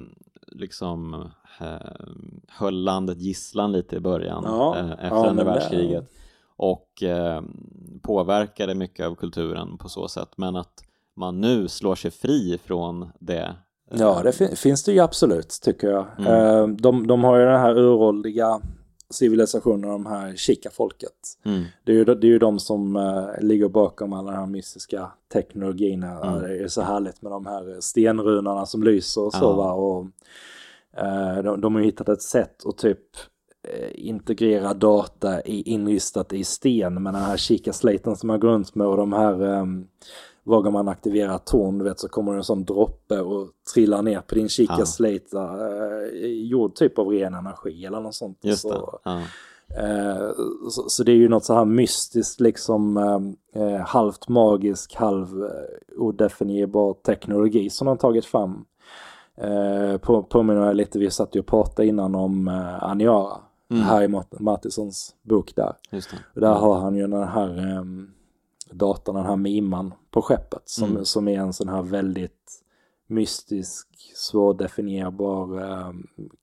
[0.47, 1.13] liksom
[1.59, 1.75] eh,
[2.47, 6.11] höll landet gisslan lite i början Ja, efter ja, andra världskriget
[6.57, 7.41] och eh,
[8.01, 10.83] påverkade mycket av kulturen på så sätt men att
[11.15, 13.55] man nu slår sig fri från det.
[13.91, 16.05] Ja, det fin- finns det ju absolut tycker jag.
[16.19, 16.31] Mm.
[16.33, 18.59] Eh, de, de har ju den här uråldriga
[19.09, 21.11] civilisationen, de här kika-folket.
[21.45, 24.47] Mm, Det är ju, det är ju de som eh, ligger bakom alla den här
[24.47, 26.03] mystiska teknologin.
[26.03, 26.39] Mm.
[26.39, 29.73] Det är så härligt med de här stenrunorna som lyser och så Ja.
[29.73, 30.05] Och,
[31.05, 32.99] eh, de, de har ju hittat ett sätt att typ
[33.67, 38.75] eh, integrera data i, inristat i sten med den här kikasliten som man går runt
[38.75, 39.87] med och de här um,
[40.45, 44.35] vågar man aktivera torn, vet, så kommer det en sån droppe och trillar ner på
[44.35, 48.37] din kikaslate, eh, gjord typ av ren energi eller något sånt.
[48.41, 48.69] just så,
[49.03, 49.09] det.
[49.09, 49.21] Ja.
[49.83, 50.29] Eh,
[50.69, 55.43] så, så det är ju något så här mystiskt, liksom eh, eh, halvt magisk, halv
[55.43, 58.65] eh, odefinierbar teknologi som de har tagit fram.
[59.37, 63.37] Eh, på, påminner jag lite, vi satt ju och pratade innan om eh, Aniara,
[63.69, 63.83] Mm.
[63.83, 65.73] Harry Mart- Martinsons bok där.
[66.35, 67.83] Och där har han ju den här eh,
[68.71, 71.05] datorn, den här miman på skeppet som, Mm.
[71.05, 72.61] som är en sån här väldigt
[73.07, 75.91] mystisk, svårdefinierbar eh,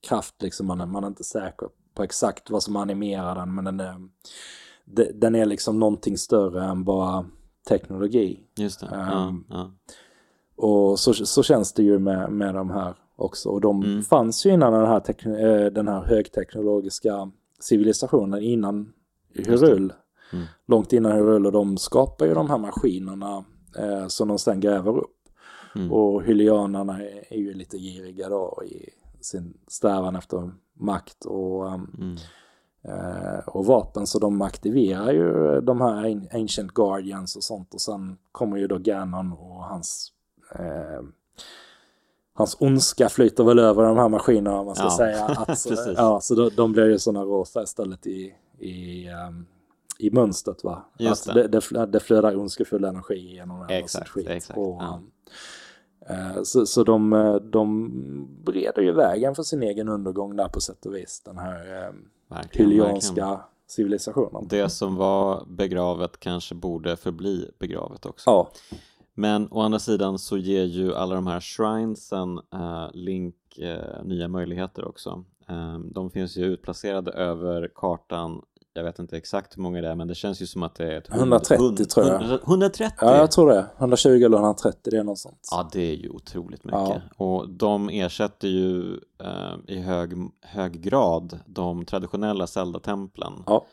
[0.08, 0.66] kraft liksom.
[0.66, 4.08] Man, man är inte säker på exakt vad som animerar den men den är,
[4.84, 7.26] de- den är liksom någonting större än bara
[7.68, 8.40] teknologi.
[8.56, 8.86] Just det.
[8.86, 9.70] Ehm, ja, ja.
[10.56, 13.48] Och så, så känns det ju med, med de här också.
[13.48, 14.02] Och de Mm.
[14.02, 17.30] fanns ju innan den här, eh, den här högteknologiska
[17.60, 18.92] civilisationen innan
[19.34, 19.94] Hyrule.
[20.32, 20.44] Mm.
[20.66, 23.44] Långt innan Hyrule och de skapar ju de här maskinerna
[23.78, 25.16] eh, som de sen gräver upp.
[25.74, 25.92] Mm.
[25.92, 28.88] Och hylianerna är, är ju lite giriga då i
[29.20, 32.16] sin strävan efter makt och, um, Mm.
[32.84, 34.06] eh, och vapen.
[34.06, 37.74] Så de aktiverar ju de här An- Ancient Guardians och sånt.
[37.74, 40.12] Och sen kommer ju då Ganon och hans
[40.54, 41.02] eh,
[42.34, 45.24] Hans ondska flyter väl över de här maskinerna om man ska Ja, säga.
[45.24, 49.46] Att, ja, så de, de blir ju sådana rosa istället i, i, um,
[50.02, 50.84] i mönstret va.
[50.98, 51.42] Just att det.
[51.42, 54.28] det, det, fl- det flödar ondskefull energi genom här Exakt, skit.
[54.28, 55.00] exakt, Och, ja.
[56.08, 57.90] eh, så så de, eh, de
[58.44, 61.22] bereder ju vägen för sin egen undergång där på sätt och vis.
[61.24, 61.86] Den här
[62.30, 64.46] eh, hylianska civilisationen.
[64.48, 68.30] Det som var begravet kanske borde förbli begravet också.
[68.30, 68.50] Ja,
[69.14, 74.28] Men å andra sidan så ger ju alla de här shrinesen eh, Link eh, nya
[74.28, 75.24] möjligheter också.
[75.48, 78.42] Eh, de finns ju utplacerade över kartan.
[78.74, 80.92] Jag vet inte exakt hur många det är men det känns ju som att det
[80.94, 82.14] är ett hund- 130 hund- tror jag.
[82.22, 82.96] 100 130?
[83.00, 83.66] ja, jag tror det.
[83.78, 85.48] 120 eller 130, det är något sånt.
[85.50, 87.02] Ja, det är ju otroligt mycket.
[87.16, 93.32] Och de ersätter ju eh, i hög, hög grad de traditionella Zelda-templen.
[93.46, 93.64] Ja.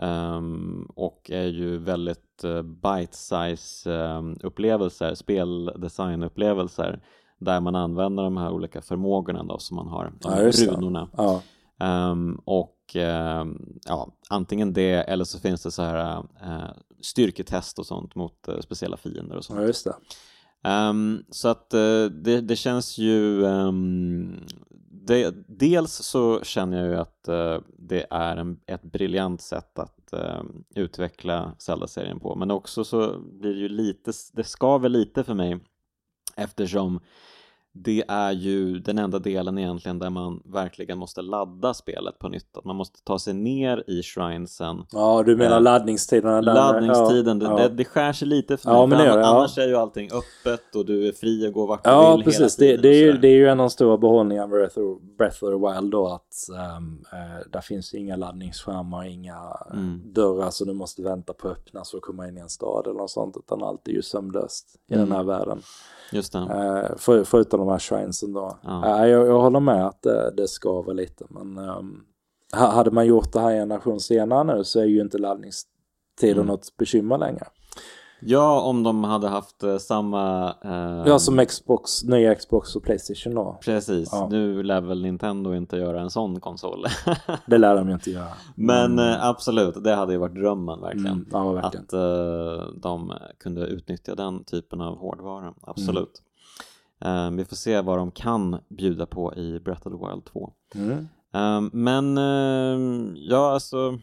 [0.00, 7.00] Ehm, och är ju väldigt uh, bite-size ehm, upplevelser, speldesignupplevelser
[7.38, 11.08] där man använder de här olika förmågorna då som man har, de Ja, runorna.
[11.16, 11.42] Ja,
[11.80, 16.70] Ehm, och ehm, ja, antingen det eller så finns det så här eh,
[17.00, 19.60] styrketest och sånt mot eh, speciella fiender och sånt.
[19.60, 19.94] ja just det.
[20.68, 24.40] Ehm, så att eh, det, det känns ju ehm,
[25.06, 27.24] det, dels så känner jag ju att
[27.78, 30.14] det är en, ett briljant sätt att
[30.74, 35.58] utveckla Zelda-serien på men också så blir det ju lite, det skaver lite för mig
[36.36, 37.00] eftersom
[37.76, 42.56] det är ju den enda delen egentligen där man verkligen måste ladda spelet på nytt.
[42.56, 46.54] Att man måste ta sig ner i shrinesen Ja, du menar Eh, laddningstiderna där?
[46.54, 47.68] Laddningstiden, ja, det, ja.
[47.68, 48.78] det, det skär sig lite för mig.
[48.78, 49.24] Ja, men det ja.
[49.26, 52.24] Annars är ju allting öppet och du är fri att gå vart du Ja, vill
[52.24, 52.60] precis.
[52.60, 54.78] hela Det, det, är ju, det är ju en av de stora behållningarna med Breath
[54.78, 56.34] of, Breath of the Wild då att
[56.78, 59.34] um, eh, där finns inga laddningsskärmar, inga
[59.72, 60.00] Mm.
[60.12, 62.86] dörrar så du måste vänta på att öppnas för att komma in i en stad
[62.86, 65.08] eller något sånt utan allt är ju sömlöst i Mm.
[65.08, 65.62] den här världen.
[66.14, 66.38] Just det.
[66.38, 68.58] Eh, för, förutom de här shrinesen då.
[68.62, 69.02] Ja.
[69.04, 72.04] Eh, jag, jag håller med att det, det skaver lite men um,
[72.56, 75.68] ha- hade man gjort det här en generation senare nu så är ju inte laddningstiden
[76.22, 76.46] Mm.
[76.46, 77.46] något bekymmer längre.
[78.26, 80.54] Ja, om de hade haft eh, samma...
[80.64, 83.58] eh, Ja, som Xbox, nya Xbox och Playstation då.
[83.64, 84.28] Precis, Ja.
[84.30, 86.84] nu lär väl Nintendo inte göra en sån konsol.
[87.46, 88.28] Det lär de inte göra.
[88.54, 91.06] Men eh, absolut, det hade ju varit drömmen verkligen.
[91.06, 91.84] Mm, ja, verkligen.
[91.84, 96.22] Att eh, de kunde utnyttja den typen av hårdvara, absolut.
[97.04, 100.52] Eh, vi får se vad de kan bjuda på i Breath of the Wild 2.
[100.74, 101.08] Mm.
[101.32, 102.16] Um, men
[103.16, 103.98] ja, alltså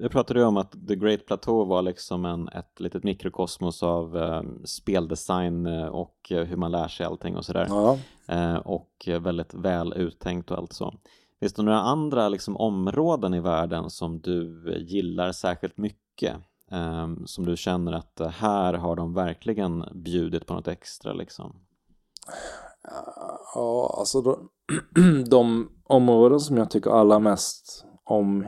[0.00, 4.16] jag pratade ju om att The Great Plateau var liksom en, ett litet mikrokosmos av
[4.16, 7.66] eh, speldesign eh, och hur man lär sig allting och sådär.
[7.68, 7.98] Ja.
[8.28, 10.94] Eh, och väldigt väl uttänkt och allt så.
[11.40, 16.36] Finns det några andra liksom, områden i världen som du gillar särskilt mycket?
[16.70, 21.56] Eh, som du känner att här har de verkligen bjudit på något extra liksom?
[23.54, 24.48] Ja, alltså de,
[25.30, 28.46] de områden som jag tycker allra mest om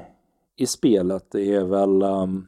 [0.62, 2.46] i spelet det är väl um,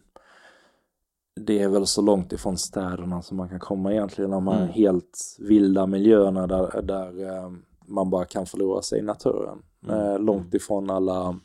[1.41, 4.31] det är väl så långt ifrån städerna som man kan komma egentligen.
[4.31, 4.69] De här mm.
[4.69, 9.63] helt vilda miljöerna där, där um, man bara kan förlora sig i naturen.
[9.83, 10.01] Mm.
[10.01, 11.41] Eh, långt ifrån alla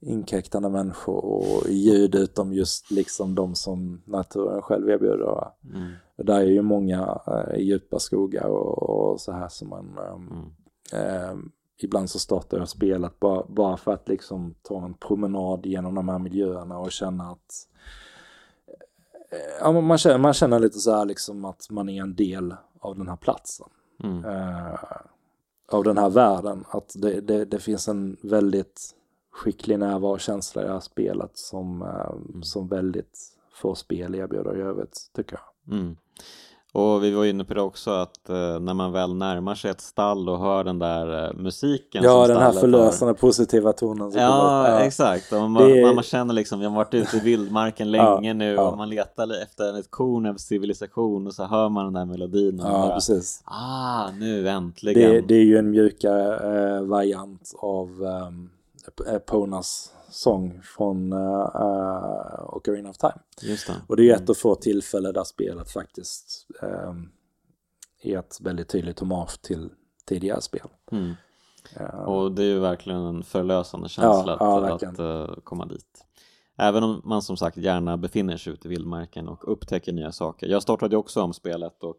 [0.00, 5.48] inkräktande människor och ljud utom just liksom de som naturen själv erbjuder.
[5.74, 5.92] Mm.
[6.16, 10.54] Där är ju många eh, djupa skogar och, och, så här som man um,
[10.92, 11.36] eh,
[11.84, 16.08] ibland så startar jag spelet bara, bara för att liksom ta en promenad genom de
[16.08, 17.68] här miljöerna och känna att
[19.32, 22.54] eh, ja, man, känner, man känner lite så här liksom att man är en del
[22.80, 23.68] av den här platsen.
[24.04, 24.24] Mm.
[24.24, 24.74] Uh,
[25.68, 26.64] av den här världen.
[26.68, 28.94] Att det, det, det, finns en väldigt
[29.30, 33.18] skicklig närvarokänsla i det här spelet som, uh, som väldigt
[33.52, 35.74] få spel erbjuder i övrigt tycker jag.
[35.78, 35.96] Mm.
[36.72, 39.80] Och vi var inne på det också att eh, när man väl närmar sig ett
[39.80, 43.14] stall och hör den där eh, musiken Ja, den här förlösande har...
[43.14, 45.94] positiva tonen ja, ja, exakt, och man, det...
[45.94, 48.68] man, känner liksom, vi har varit ute i vildmarken länge ja, nu ja.
[48.68, 52.60] och man letar efter ett korn av civilisation och så hör man den där melodin
[52.60, 53.42] och Ja, bara, precis.
[53.44, 55.10] Ah, nu äntligen.
[55.12, 58.50] Det, det är ju en mjukare eh, variant av um,
[59.26, 63.18] Ponas sång från uh, Ocarina of Time.
[63.42, 63.74] Just det.
[63.86, 64.30] Och det är ett mm.
[64.30, 67.10] av få tillfällen där spelet faktiskt um,
[68.02, 69.70] är ett väldigt tydligt hommage till
[70.06, 70.68] tidigare spel.
[70.90, 71.14] Mm.
[71.80, 75.66] Uh, och det är ju verkligen en förlösande känsla ja, att, ja, att uh, komma
[75.66, 76.04] dit.
[76.56, 80.46] Även om man som sagt gärna befinner sig ute i vildmarken och upptäcker nya saker.
[80.46, 81.98] Jag startade också om spelet och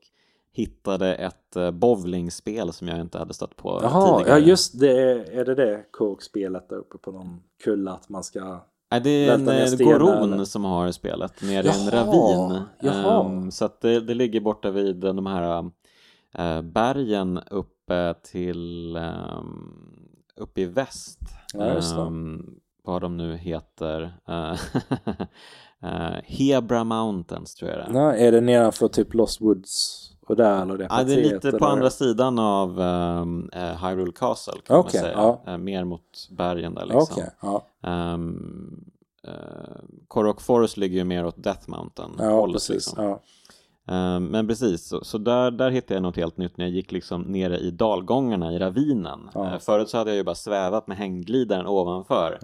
[0.51, 4.39] hittade ett eh, bowlingspel som jag inte hade stött på Jaha, tidigare.
[4.39, 8.61] ja just det, är det det kåkspelet där uppe på någon kulla att man ska
[8.91, 10.45] Nej, det är en eh, Goron eller?
[10.45, 12.61] som har spelet nere i en ravin.
[12.81, 15.63] Um, så att det, det, ligger borta vid de här
[16.39, 21.19] uh, bergen uppe till um, uppe i väst.
[21.53, 24.13] Ja, um, vad de nu heter.
[24.29, 24.59] Uh,
[26.23, 27.93] Hebra Mountains tror jag det är.
[27.93, 30.05] Nej, är det nedanför typ Lost Woods?
[30.29, 34.53] Och där eller det ja, det är lite på andra sidan av um, Hyrule Castle
[34.67, 35.39] kan okay, man säga.
[35.45, 35.53] Ja.
[35.53, 37.01] Uh, mer mot bergen där liksom.
[37.01, 37.63] Okay, ja.
[38.13, 38.85] um,
[39.27, 39.33] uh,
[40.07, 43.19] Korok Forest ligger ju mer åt Death Mountain ja, hållet precis, liksom.
[43.85, 46.91] Um, men precis, så, så, där, där hittade jag något helt nytt när jag gick
[46.91, 49.29] liksom nere i dalgångarna i ravinen.
[49.35, 52.39] Uh, förut så hade jag ju bara svävat med hängglidaren ovanför.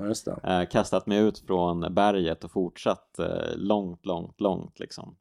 [0.47, 3.19] Uh, kastat mig ut från berget och fortsatt
[3.55, 5.15] långt, långt, långt liksom.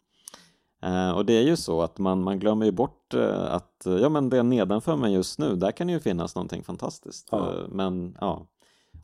[0.85, 4.09] Eh, och det är ju så att man, man glömmer ju bort eh, att ja,
[4.09, 7.29] men det nedanför mig just nu, där kan det ju finnas någonting fantastiskt.
[7.31, 7.53] Ja.
[7.53, 8.47] Eh, men ja,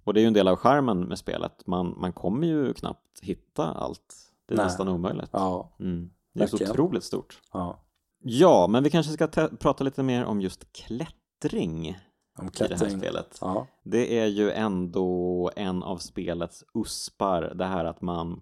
[0.04, 1.66] och det är ju en del av skärmen med spelet.
[1.66, 4.14] Man, man kommer ju knappt hitta allt.
[4.46, 4.66] Det är Nej.
[4.66, 5.30] nästan omöjligt.
[5.32, 5.76] Ja.
[5.80, 6.10] Mm.
[6.34, 7.40] Det är så otroligt stort.
[7.52, 7.80] Ja.
[8.18, 9.26] ja, men vi kanske ska
[9.60, 11.98] prata lite mer om just klättring.
[12.38, 12.76] Om klättring.
[12.76, 13.38] I det här spelet.
[13.40, 13.66] Ja.
[13.82, 18.40] Det är ju ändå en av spelets uspar, det här att man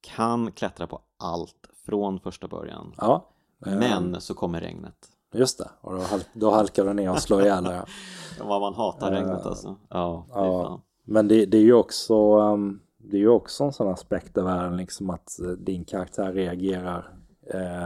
[0.00, 2.94] kan klättra på allt från första början.
[2.96, 3.28] Ja.
[3.58, 5.08] Men så kommer regnet.
[5.34, 7.74] Just det, och då, halk, då halkar du ner och slår ihjäl dig.
[8.38, 8.44] Ja.
[8.44, 9.76] Vad man hatar regnet alltså.
[9.88, 10.80] Ja, ja.
[11.04, 14.44] Men det, det, är ju också um, det är ju också en sån aspekt av
[14.44, 17.14] världen liksom att uh, din karaktär reagerar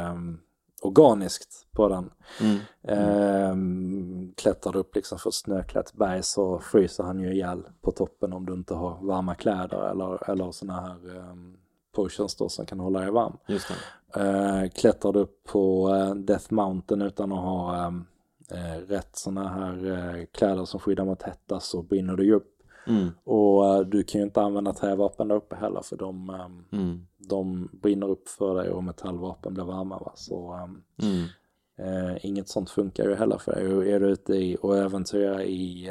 [0.09, 0.41] um,
[0.83, 2.11] organiskt på den.
[2.41, 3.51] Mm.
[3.51, 7.91] Um, klättrar du upp liksom för ett snöklätt berg så fryser han ju ihjäl på
[7.91, 11.57] toppen om du inte har varma kläder eller, eller såna här um,
[11.97, 13.37] potions då som kan hålla dig varm.
[13.47, 13.75] Just det.
[14.17, 18.07] Uh, klättrar du upp på uh, Death Mountain utan att ha um,
[18.53, 22.53] uh, rätt sådana här kläder som skyddar mot hetta så brinner du ju upp.
[22.87, 23.09] Mm.
[23.25, 27.07] Och du kan ju inte använda trävapen där uppe heller för de, um, mm.
[27.19, 29.99] de brinner upp för dig och metallvapen blir varma.
[29.99, 30.13] Va?
[30.15, 32.19] Så um, mm.
[32.23, 33.93] inget sånt funkar ju heller för dig.
[33.93, 35.91] Är du ute i och äventyrar i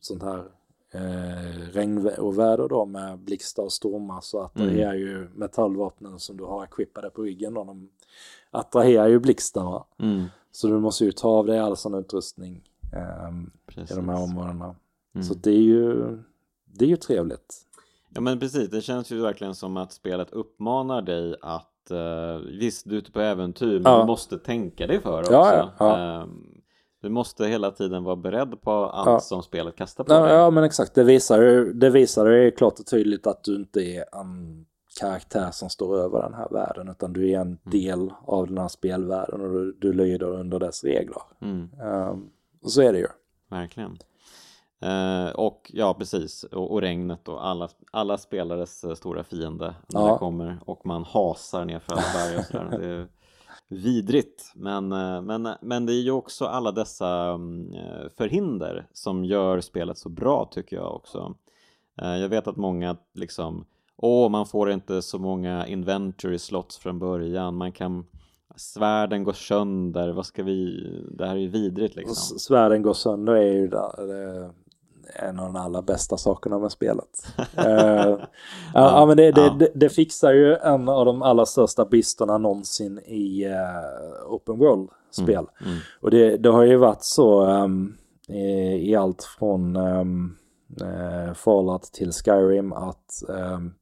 [0.00, 0.44] sånt här
[0.92, 5.00] eh, regn och väder då med blixtar och stormar så attraherar mm.
[5.00, 7.88] ju metallvapnen som du har equippade på ryggen då, de
[8.50, 9.84] attraherar ju blixtarna.
[9.98, 10.24] Mm.
[10.52, 12.62] Så du måste ju ta av dig all sån utrustning
[12.92, 14.76] eh, i de här områdena.
[15.14, 15.24] Mm.
[15.24, 16.18] Så det är ju,
[16.64, 17.64] det är ju trevligt.
[18.14, 22.88] Ja men precis, det känns ju verkligen som att spelet uppmanar dig att uh, visst
[22.88, 23.98] du är ute på äventyr men ja.
[23.98, 25.32] du måste tänka dig för också.
[25.32, 26.57] Ja, ja, um,
[27.08, 29.20] Du måste hela tiden vara beredd på allt Ja.
[29.20, 30.34] som spelet kastar på Ja, dig.
[30.34, 33.80] ja men exakt, det visar, ju- det visar ju klart och tydligt att du inte
[33.80, 34.66] är en
[35.00, 38.68] karaktär som står över den här världen utan du är en del av den här
[38.68, 41.22] spelvärlden och du, du lyder under dess regler.
[41.42, 42.30] Mm, Um,
[42.62, 43.08] och så är det ju.
[43.50, 43.98] verkligen.
[44.82, 46.44] Eh, och ja, precis.
[46.44, 50.12] Och, och regnet och alla, alla spelares eh, stora fiende när Ja.
[50.12, 53.08] det kommer och man hasar ner för alla berg och sådär.
[53.68, 54.52] Vidrigt.
[54.54, 59.24] Men, eh, men, eh, men det är ju också alla dessa mm, eh, förhinder som
[59.24, 61.34] gör spelet så bra tycker jag också.
[62.00, 63.64] Jag vet att många liksom
[63.96, 67.54] Åh, man får inte så många inventory slots från början.
[67.56, 68.06] Man kan
[68.56, 70.08] Svärden går sönder.
[70.12, 70.86] Vad ska vi?
[71.18, 72.12] Det här är ju vidrigt liksom.
[72.12, 74.50] s- Svärden går sönder är ju där, det
[75.14, 77.26] en av de allra bästa sakerna med spelet.
[77.56, 78.18] Eh,
[78.74, 82.38] ja, ja, men det, det, det, det fixar ju en av de allra största bristerna
[82.38, 85.46] någonsin i eh, Open World-spel.
[85.66, 85.78] Mm.
[86.00, 87.94] Och det, har ju varit så ehm,
[88.28, 90.36] i, i allt från um,
[90.82, 93.74] uh, Fallout till Skyrim att ehm,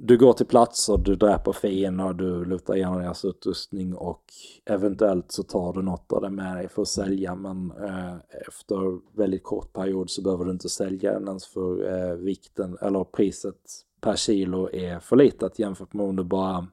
[0.00, 4.22] du går till platser, du dräper fiender, du lutar igenom deras utrustning och
[4.64, 8.14] eventuellt så tar du något av det med dig för att sälja men eh,
[8.48, 13.04] efter väldigt kort period så behöver du inte sälja den ens för eh, vikten eller
[13.04, 13.56] priset
[14.00, 16.66] per kilo är för litet jämfört med om du bara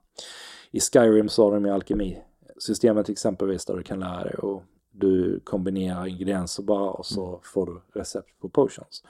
[0.72, 5.40] i Skyrim så har de ju alkemisystemet exempelvis där du kan lära dig och du
[5.44, 9.04] kombinerar ingredienser bara och så får du recept på potions.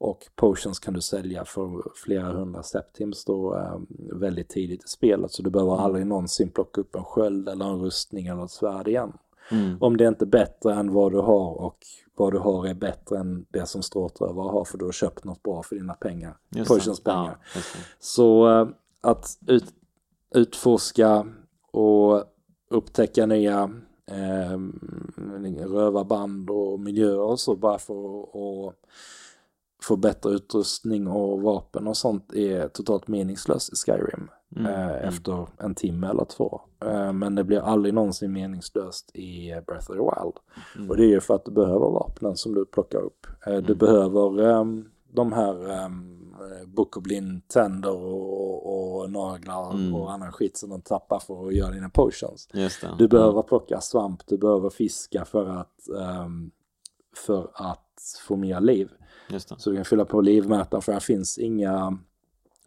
[0.00, 3.80] Och potions kan du sälja för flera hundra septims då eh,
[4.12, 7.80] väldigt tidigt i spelet så du behöver aldrig någonsin plocka upp en sköld eller en
[7.80, 9.12] rustning eller ett svärd igen.
[9.50, 9.76] Mm.
[9.80, 11.78] Om det inte är bättre än vad du har och
[12.14, 15.42] vad du har är bättre än det som stråtrövare har för du har köpt något
[15.42, 16.36] bra för dina pengar.
[16.48, 16.74] Just det.
[16.74, 17.38] Potions pengar.
[17.54, 17.60] Ja.
[17.98, 18.68] Så eh,
[19.00, 19.74] att ut,
[20.34, 21.26] utforska
[21.72, 22.24] och
[22.70, 23.70] upptäcka nya
[24.06, 24.58] eh,
[25.66, 28.74] rövarband och miljöer och så bara för att
[29.82, 34.28] få bättre utrustning och vapen och sånt är totalt meningslöst i Skyrim.
[34.56, 35.08] Mm, eh, mm.
[35.08, 36.60] Efter en timme eller två.
[36.84, 40.34] Eh, men det blir aldrig någonsin meningslöst i Breath of the Wild.
[40.76, 40.90] Mm.
[40.90, 43.26] Och det är ju för att du behöver vapnen som du plockar upp.
[43.46, 43.78] Eh, Du Mm.
[43.78, 46.16] behöver ehm, de här um,
[46.66, 49.94] Bokoblin tänder och, och naglar Mm.
[49.94, 52.48] och annan skit som de tappar för att göra dina potions.
[52.98, 56.50] Du behöver plocka svamp, du behöver fiska för att, ehm,
[57.26, 58.90] för att få mer liv.
[59.38, 61.98] Så du kan fylla på livmätaren för här finns inga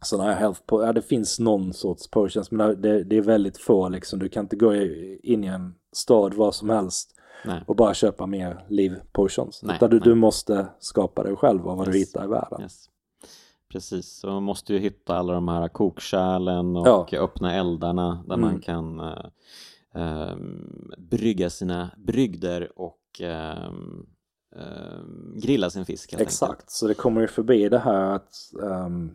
[0.01, 3.57] sådana här health po- Ja, det finns någon sorts potions men det, det är väldigt
[3.57, 4.19] få liksom.
[4.19, 7.63] Du kan inte gå in i en stad var som helst Nej.
[7.67, 9.63] och bara köpa mer liv potions.
[9.63, 10.03] Nej, Utan du, nej.
[10.03, 12.07] du måste skapa det själv av vad du Yes.
[12.09, 12.61] hittar i världen.
[12.61, 12.89] Yes.
[13.71, 17.07] Precis, så man måste ju hitta alla de här kokkärlen och Ja.
[17.19, 18.41] öppna eldarna där Mm.
[18.51, 19.25] man kan eh,
[19.95, 24.05] ehm, brygga sina brygder och ehm,
[25.35, 26.69] grilla sin fisk Exakt, enkelt.
[26.69, 28.33] så det kommer ju förbi det här att
[28.63, 29.11] ehm,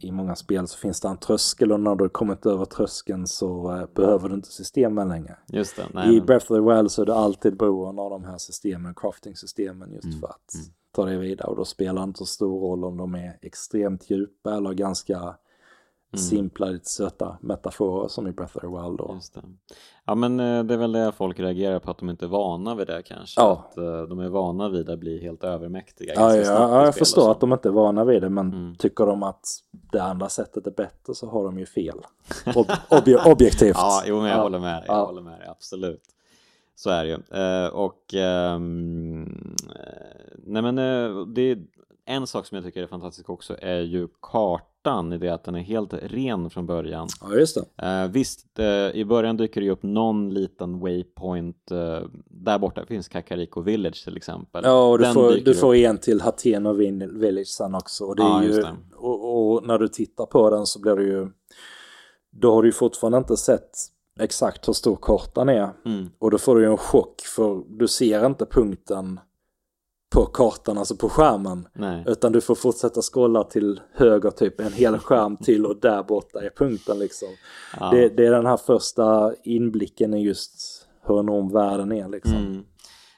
[0.00, 3.76] i många spel så finns det en tröskel och när du kommit över tröskeln så
[3.76, 5.36] eh, behöver du inte systemen längre.
[5.48, 8.10] Just det, nej, I men- Breath of the Wild så är du alltid beroende av
[8.10, 10.66] de här systemen, crafting-systemen just Mm, för att mm.
[10.92, 14.10] ta dig vidare och då spelar det inte så stor roll om de är extremt
[14.10, 15.36] djupa eller ganska
[16.12, 16.22] Mm.
[16.22, 19.18] simpla, lite söta metaforer som i Breath of the Wild då.
[20.04, 22.74] Ja men eh, det är väl det folk reagerar på att de inte är vana
[22.74, 23.40] vid det kanske.
[23.40, 23.64] Ja.
[23.70, 27.30] Att eh, de är vana vid att bli helt övermäktiga Ja, ja, ja, jag förstår
[27.30, 28.74] att de inte är vana vid det men Mm.
[28.76, 29.44] tycker de att
[29.92, 31.98] det andra sättet är bättre så har de ju fel.
[32.56, 33.76] Ob obje objektivt.
[33.78, 34.42] Ja, jo men jag Ja.
[34.42, 35.04] håller med dig, jag Ja.
[35.06, 36.02] håller med dig, absolut.
[36.74, 37.38] Så är det ju.
[37.42, 40.74] Eh, och ehm, eh, nej men
[41.34, 41.58] det är
[42.04, 44.08] en sak som jag tycker är fantastisk också är ju
[44.82, 47.08] kartan i det att den är helt ren från början.
[47.20, 47.86] ja, just det.
[47.86, 48.66] Eh, visst, eh,
[49.00, 51.70] i början dyker det ju upp någon liten waypoint.
[51.70, 54.62] Eh, där borta finns Kakariko Village till exempel.
[54.64, 55.56] Ja, och du Den får, du upp.
[55.56, 58.04] får en till Hateno Village sen också.
[58.04, 58.64] Och, det är Ja, ju,
[58.96, 61.28] och, och när du tittar på den så blir det ju...
[62.32, 63.70] Då har du ju fortfarande inte sett
[64.20, 65.70] exakt hur stor kartan är.
[65.86, 69.20] Mm, Och då får du ju en chock för du ser inte punkten
[70.14, 71.68] på kartan, alltså på skärmen.
[71.72, 76.02] nej, Utan du får fortsätta scrolla till höger typ en hel skärm till och där
[76.02, 77.28] borta är punkten liksom.
[77.80, 77.90] ja.
[77.90, 82.36] Det, det är den här första inblicken i just hur enorm världen är liksom.
[82.36, 82.64] Mm.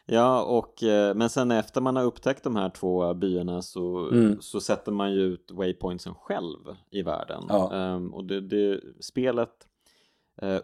[0.06, 4.36] Ja, och, eh, men sen efter man har upptäckt de här två byarna så, Mm.
[4.40, 6.58] så sätter man ju ut waypointsen själv
[6.90, 7.42] i världen.
[7.48, 7.72] Ja.
[7.74, 9.50] Ehm, och det, det, spelet
[10.42, 10.58] eh,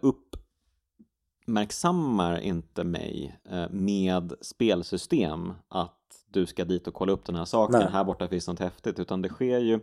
[1.48, 5.94] uppmärksammar inte mig eh, med spelsystem att
[6.30, 7.88] du ska dit och kolla upp den här saken, Nej.
[7.92, 9.80] här borta finns något häftigt, utan det sker ju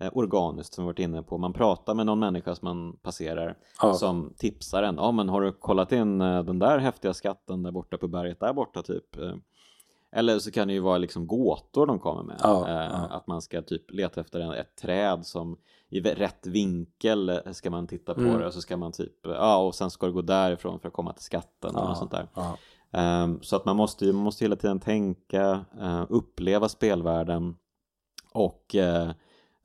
[0.00, 1.38] eh, organiskt som vi varit inne på.
[1.38, 3.94] Man pratar med någon människa som man passerar Ja.
[3.94, 4.94] som tipsar en.
[4.96, 8.40] Ja, men har du kollat in eh, den där häftiga skatten där borta på berget
[8.40, 9.16] där borta typ?
[10.14, 12.40] Eh, Eller så kan det ju vara liksom gåtor de kommer med.
[12.42, 13.06] Ja, Eh, ja.
[13.10, 15.56] Att man ska typ leta efter en, ett träd som
[15.88, 18.38] i rätt vinkel eh, ska man titta på Mm.
[18.38, 20.88] det och så ska man typ, eh, ja och sen ska du gå därifrån för
[20.88, 22.28] att komma till skatten och Ja, sånt där.
[22.92, 27.56] Ehm, Så att man måste, ju- man måste hela tiden tänka, eh, uppleva spelvärlden
[28.32, 29.10] och eh,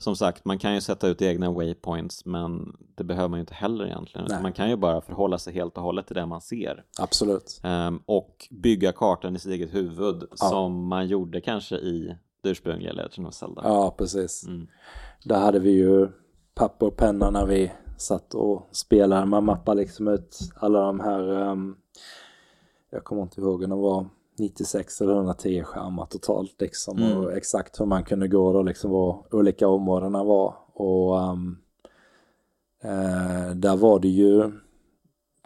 [0.03, 3.53] som sagt, man kan ju sätta ut egna waypoints men det behöver man ju inte
[3.53, 4.41] heller egentligen.
[4.41, 7.61] Man kan ju bara förhålla sig helt och hållet till det man ser Absolut.
[7.63, 12.93] Ehm, och bygga kartan i sitt eget huvud som man gjorde kanske i det ursprungliga
[12.93, 13.61] Legend of Zelda.
[13.63, 14.47] Ja, precis.
[14.47, 14.67] Mm.
[15.23, 16.07] Där hade vi ju
[16.53, 19.25] papper och penna när vi satt och spelade.
[19.25, 21.75] Man mappar liksom ut alla de här, ehm,
[22.89, 24.05] jag kommer inte ihåg om det var
[24.39, 26.97] 96 eller 110 skärmar totalt liksom.
[26.97, 27.17] Mm.
[27.17, 30.55] Och exakt hur man kunde gå då liksom var olika områdena var.
[30.73, 31.57] Och ehm,
[32.83, 34.51] eh, där var det ju,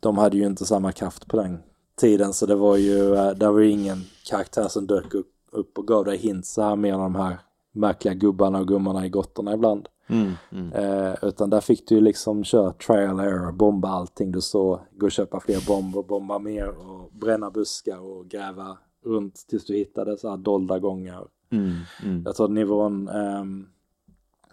[0.01, 1.59] de hade ju inte samma kraft på den
[1.95, 5.77] tiden så det var ju, eh, där var ju ingen karaktär som dök upp, upp
[5.77, 7.37] och gav dig hints så här än de här
[7.71, 9.87] märkliga gubbarna och gummorna i grottorna ibland.
[10.07, 10.73] Mm, mm.
[10.73, 15.11] Eh, utan där fick du liksom köra trial error, bomba allting du så gå och
[15.11, 20.29] köpa fler bomber, bomba mer och bränna buskar och gräva runt tills du hittade så
[20.29, 21.27] här dolda gångar.
[21.51, 21.71] Mm,
[22.03, 22.23] mm.
[22.25, 23.65] Jag tror nivån, ehm,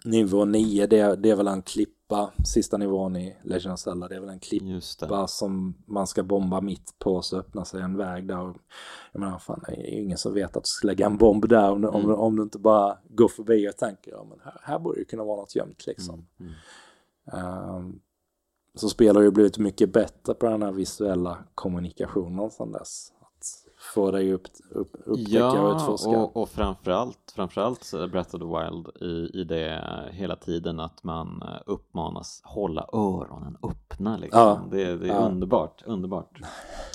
[0.03, 1.61] nivå 9 det, det är väl en
[2.11, 6.23] klippa, sista nivån i Legend of Zelda, det är väl en klippa som man ska
[6.23, 8.39] bomba mitt på så öppnar sig en väg där.
[8.39, 8.57] Och,
[9.11, 11.47] jag menar, fan, det är ju ingen som vet att du ska lägga en bomb
[11.49, 14.59] där om, du- om, om du inte bara går förbi och tänker ja, men här,
[14.63, 16.27] här borde det kunna vara något gömt liksom.
[16.39, 16.51] Mm.
[17.33, 17.99] Ehm,
[18.75, 23.11] så spelar har ju blivit mycket bättre på den här visuella kommunikationen sedan dess.
[23.93, 26.09] Få dig upp, upp, upptäcka och Ja, utforska.
[26.09, 31.41] och, och framförallt, framförallt Breath of the Wild i, i det hela tiden att man
[31.41, 34.39] eh, uppmanas hålla öronen öppna liksom.
[34.41, 34.61] Ja.
[34.71, 35.27] Det, det är Ja.
[35.27, 36.39] underbart, underbart.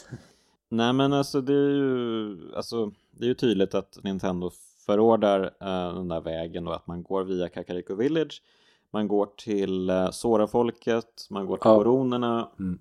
[0.69, 4.51] Nej men alltså det är ju, alltså, det är ju tydligt att Nintendo
[4.87, 8.43] förordar eh, den där vägen då att man går via Kakariko Village
[8.91, 11.75] man går till uh, Sora-folket, man går till Ja.
[11.77, 12.79] koronerna Mm.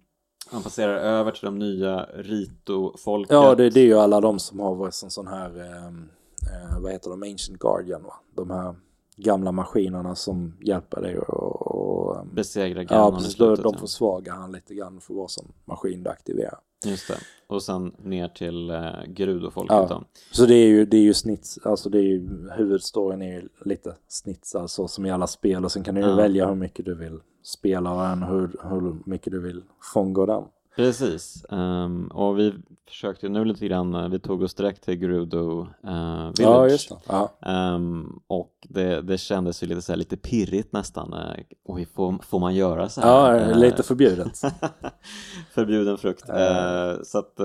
[0.52, 4.60] Man passerar över till de nya Rito-folket Ja, det, det är ju alla de som
[4.60, 6.10] har varit som sån här, ehm,
[6.52, 8.14] eh, vad heter de, Ancient Guardian va?
[8.36, 8.76] De här
[9.18, 13.34] gamla maskinerna som hjälper dig och, och ehm, besegra Ja, Ganon i precis.
[13.34, 13.64] Slutet.
[13.64, 13.80] de ja.
[13.80, 16.60] försvagar han lite grann för vad som maskin du aktiverar.
[16.86, 17.18] Just det.
[17.48, 19.88] Och sen ner till eh, Gerudo-folket Ja.
[19.90, 20.04] då.
[20.32, 23.50] Så det är ju, det är ju snits, alltså det är ju, huvudstoryn är ju
[23.66, 26.16] lite snitsad så som i alla spel och sen kan du ju Ja.
[26.16, 29.64] välja hur mycket du vill spela och hur, hur mycket du vill
[29.94, 30.44] fånga den.
[30.76, 31.46] Precis.
[31.50, 32.54] Ehm, och vi
[32.88, 36.40] försökte nu lite grann, eh, vi tog oss direkt till Gerudo eh, Village.
[36.40, 36.96] Ja, just det.
[37.08, 37.32] Ja.
[37.42, 41.14] Ehm, och det, det kändes ju lite, så här, lite pirrigt nästan.
[41.14, 43.50] Uh, oj, får, får man göra så här?
[43.50, 44.42] ja, lite förbjudet.
[45.54, 46.30] Förbjuden frukt.
[46.30, 47.36] Eh, så att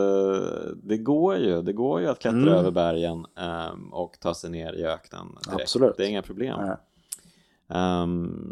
[0.82, 2.54] det går ju, det går ju att klättra Mm.
[2.54, 5.62] över bergen ehm, och ta sig ner i öknen direkt.
[5.62, 5.96] Absolut.
[5.96, 6.58] Det är inga problem.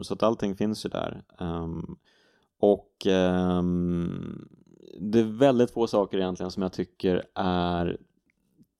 [0.02, 1.22] Så att allting finns ju där.
[2.60, 4.48] Och ehm,
[5.01, 7.97] det är väldigt få saker egentligen som jag tycker är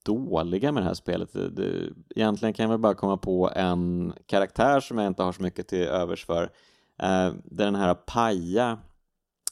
[0.05, 1.33] dåliga med det här spelet.
[1.33, 5.33] Det, det, egentligen kan jag väl bara komma på en karaktär som jag inte har
[5.33, 6.43] så mycket till övers för.
[6.43, 8.79] Uh, det är den här Paja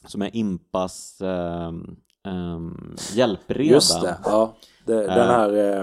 [0.05, 3.73] som är Impas um, um, hjälpreda.
[3.73, 4.55] Just det, ja.
[4.85, 5.15] Det, Eh.
[5.15, 5.79] den här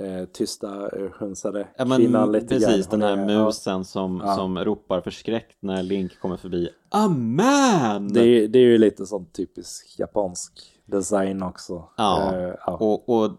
[0.00, 3.00] eh, eh, tysta eh, hunsade Ja, men kvinnan lite precis, grann.
[3.00, 4.34] den här är- musen som, Ja.
[4.34, 6.68] som ropar förskräckt när Link kommer förbi.
[6.88, 8.12] Amen!
[8.12, 10.52] Det är, det är ju lite sån typisk japansk
[10.86, 11.84] design också.
[11.96, 12.34] Ja.
[12.34, 12.76] Eh, ja.
[12.76, 13.30] Och, och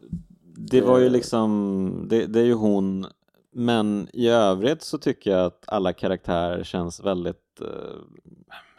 [0.57, 3.05] det var ju liksom, det, det är ju hon,
[3.53, 7.67] men i övrigt så tycker jag att alla karaktärer känns väldigt eh,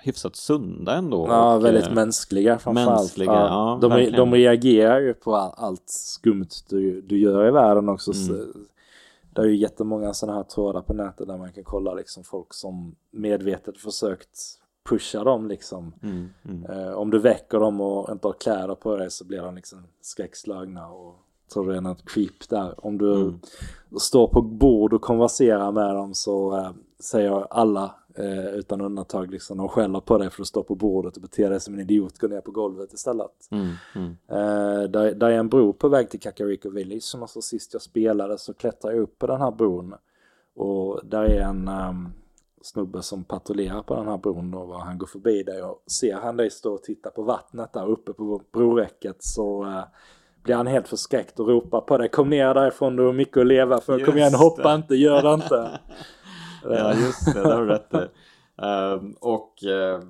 [0.03, 1.26] hyfsat sunda ändå.
[1.28, 3.01] Ja, och, väldigt eh, mänskliga framförallt.
[3.01, 4.16] mänskliga, ja, de, verkligen.
[4.16, 8.12] de reagerar ju på all, allt skumt du, du gör i världen också.
[8.12, 8.26] Mm.
[8.26, 8.59] Så,
[9.34, 12.55] det är ju jättemånga sådana här trådar på nätet där man kan kolla liksom folk
[12.55, 14.38] som medvetet försökt
[14.88, 15.92] pusha dem liksom.
[16.03, 16.70] Mm, mm.
[16.70, 19.78] Eh, om du väcker dem och inte har kläder på dig så blir de liksom
[20.01, 21.14] skräckslagna och
[21.53, 22.86] tror det är något creep där.
[22.86, 23.40] Om du Mm.
[24.01, 26.70] står på bord och konverserar med dem så eh,
[27.01, 31.16] säger alla eh, utan undantag liksom de skäller på dig för att stå på bordet
[31.16, 33.48] och bete dig som en idiot, gå ner på golvet istället.
[33.50, 34.16] Mm, mm.
[34.28, 37.82] Eh, där, där är en bro på väg till Kakariko Village som alltså sist jag
[37.82, 39.94] spelade så klättrar jag upp på den här bron
[40.54, 42.08] och där är en ehm,
[42.62, 46.36] snubbe som patrullerar på den här bron och han går förbi dig och ser han
[46.36, 49.84] dig stå och titta på vattnet där uppe på broräcket så eh,
[50.42, 53.46] blir han helt förskräckt och ropar på dig kom ner därifrån du har mycket att
[53.46, 54.74] leva för kom igen Just hoppa det.
[54.74, 55.70] inte gör det inte
[56.62, 58.08] ja, just det, det har du rätt i.
[58.62, 60.00] Um, och uh,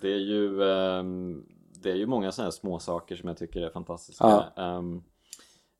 [0.00, 1.46] det är ju um,
[1.82, 4.44] det är ju många sådana här små saker som jag tycker är fantastiska.
[4.56, 4.76] Ja.
[4.76, 5.02] Um,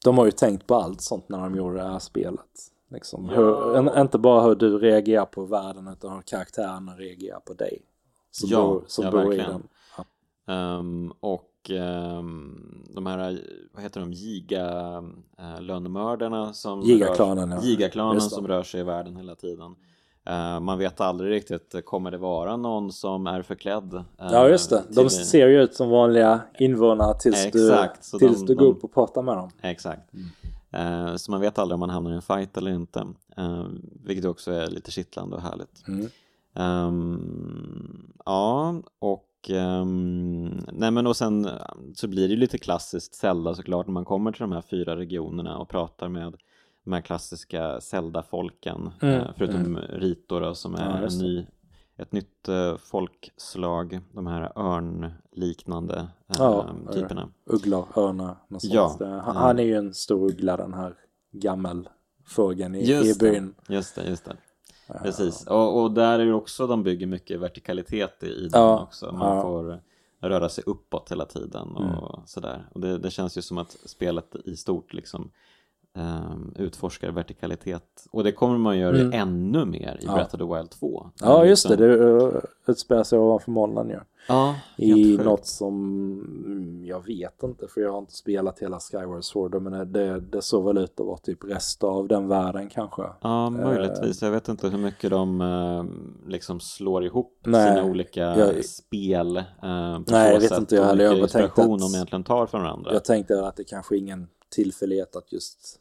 [0.05, 2.73] de har ju tänkt på allt sånt när de gjorde det här spelet.
[2.91, 3.31] Liksom.
[3.35, 3.35] Ja.
[3.35, 7.83] Hur, inte bara hur du reagerar på världen utan hur karaktärerna reagerar på dig.
[8.31, 9.69] Som ja, bor, som ja, bor i den.
[10.49, 13.41] Um, och um, de här,
[13.73, 14.99] vad heter de, giga
[15.41, 17.63] uh, lönnmördarna som rör, ja.
[17.63, 19.77] Gigaklanen som rör sig i världen hela tiden.
[20.31, 23.95] Uh, man vet aldrig riktigt, kommer det vara någon som är förklädd?
[23.95, 28.41] Uh, ja just det, de ser ju ut som vanliga invånare tills exakt, du, tills
[28.41, 29.51] de, du går upp och pratar med dem.
[29.63, 30.13] Exakt.
[30.15, 31.19] Mm.
[31.19, 33.07] Så man vet aldrig om man hamnar i en fight eller inte.
[34.05, 35.85] Vilket också är lite kittlande och härligt.
[35.89, 36.09] Mm.
[36.89, 41.49] Um, ja, och um, nej men och sen
[41.95, 44.97] så blir det ju lite klassiskt Zelda såklart när man kommer till de här fyra
[44.97, 46.37] regionerna och pratar med
[46.87, 49.21] de här klassiska Zelda-folken mm.
[49.21, 49.77] uh, förutom mm.
[49.77, 51.47] Rito då, som är ja, en ny
[51.97, 57.29] ett nytt uh, folkslag, de här örnliknande uh, ja, typerna.
[57.47, 60.95] Ugglor, örnar, ja, han, han, är ju en stor uggla den här
[61.33, 63.55] gammelfågeln i, i byn.
[63.67, 64.37] Det, just det, just det.
[65.03, 69.13] Precis, och, och, där är det också de bygger mycket vertikalitet i den ja, också.
[69.13, 69.81] Man får
[70.21, 72.27] röra sig uppåt hela tiden och mm.
[72.27, 72.69] sådär.
[72.73, 75.31] Och det, det, känns ju som att spelet i stort liksom
[75.97, 78.07] um, utforskar vertikalitet.
[78.11, 79.13] Och det kommer man göra mm.
[79.13, 80.15] ännu mer i ja.
[80.15, 81.11] Breath of the Wild 2.
[81.21, 81.87] Ja, just liksom...
[81.87, 81.97] det.
[81.97, 84.01] Det utspelar sig ovanför molnen ju.
[84.29, 89.63] Ja, I något som jag vet inte för jag har inte spelat hela Skyward Sword
[89.63, 93.03] men det, det såg väl ut att vara typ rester av den världen kanske.
[93.21, 94.23] Ja, möjligtvis.
[94.23, 95.85] jag vet inte hur mycket de eh,
[96.29, 99.37] liksom slår ihop nej, sina olika jag, spel.
[99.37, 99.43] Eh,
[100.07, 101.05] nej, jag vet inte jag heller.
[101.05, 102.93] Jag tänkte att, de egentligen tar från varandra.
[102.93, 105.81] Jag tänkte att det kanske är ingen tillfällighet att just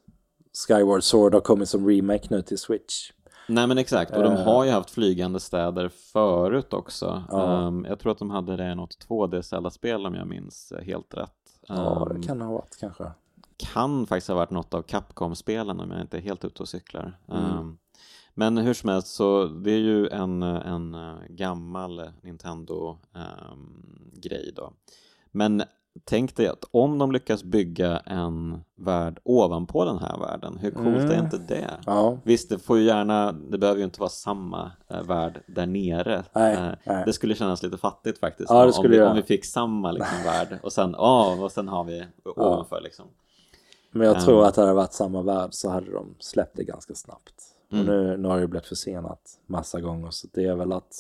[0.55, 3.11] Skyward Sword har kommit som remake nu till Switch.
[3.47, 7.23] Nej men exakt, och de har ju haft flygande städer förut också.
[7.29, 7.67] Ja.
[7.67, 11.31] Um, jag tror att de hade det i något 2D-Zelda-spel om jag minns helt rätt.
[11.69, 13.11] Um, ja, det ehm, kan ha varit kanske.
[13.57, 17.19] Kan faktiskt ha varit något av Capcom-spelen om jag inte är helt ute och cyklar.
[17.29, 17.57] Mm.
[17.57, 17.77] Um,
[18.33, 20.97] men hur som helst så det är ju en, en
[21.29, 24.73] gammal Nintendo-grej då.
[25.31, 25.63] Men
[26.03, 30.87] tänk dig att om de lyckas bygga en värld ovanpå den här världen, hur coolt
[30.87, 31.11] mm.
[31.11, 31.71] är inte det?
[31.85, 32.17] Ja.
[32.23, 36.23] Visst, det får ju gärna, det behöver ju inte vara samma äh, värld där nere.
[36.33, 37.03] Nej, äh, nej.
[37.05, 38.49] Det skulle kännas lite fattigt faktiskt.
[38.49, 41.83] Ja, om, vi, om vi fick samma liksom, värld och sen, oh, och sen har
[41.83, 42.81] vi ovanför ja.
[42.81, 43.05] liksom.
[43.91, 46.63] Men jag tror um, att det hade varit samma värld så hade de släppt det
[46.63, 47.43] ganska snabbt.
[47.71, 47.81] Mm.
[47.81, 50.95] Och nu, nu har det blivit försenat massa gånger så det är väl att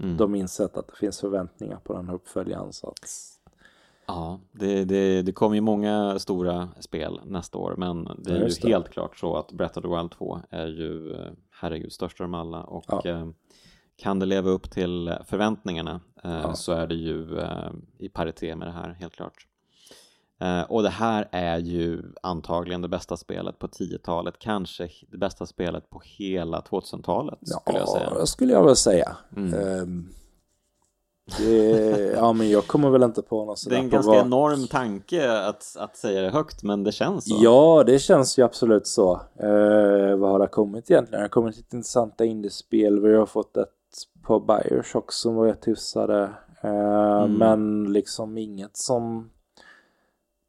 [0.00, 0.16] mm.
[0.16, 3.10] de insett att det finns förväntningar på den här uppföljaren så att
[4.06, 8.48] Ja, det, det, det kommer ju många stora spel nästa år men det är ja,
[8.48, 12.20] ju helt klart så att Breath of the Wild 2 är ju eh, herregud störst
[12.20, 13.02] av dem alla och ja.
[13.04, 13.28] eh,
[13.96, 16.54] kan det leva upp till förväntningarna eh, ja.
[16.54, 17.40] så är det ju
[17.98, 19.46] i paritet med det här helt klart.
[20.68, 25.90] Och det här är ju antagligen det bästa spelet på 10-talet, kanske det bästa spelet
[25.90, 28.12] på hela 2000-talet skulle jag säga.
[28.18, 29.16] Ja, skulle jag väl säga.
[29.36, 29.54] Mm.
[29.54, 30.14] Um
[31.38, 34.26] det, ja men jag kommer väl inte på något sådär Det är en ganska vad...
[34.26, 37.36] enorm tanke att, att säga det högt men det känns så.
[37.40, 39.12] Ja det känns ju absolut så.
[39.36, 41.20] Eh, Vad har det kommit egentligen?
[41.20, 43.00] Det har kommit lite intressanta indiespel.
[43.00, 43.68] Vi har fått ett
[44.22, 46.30] på Bioshock som var rätt hyfsade.
[46.62, 47.32] Eh, mm.
[47.32, 49.30] Men liksom inget som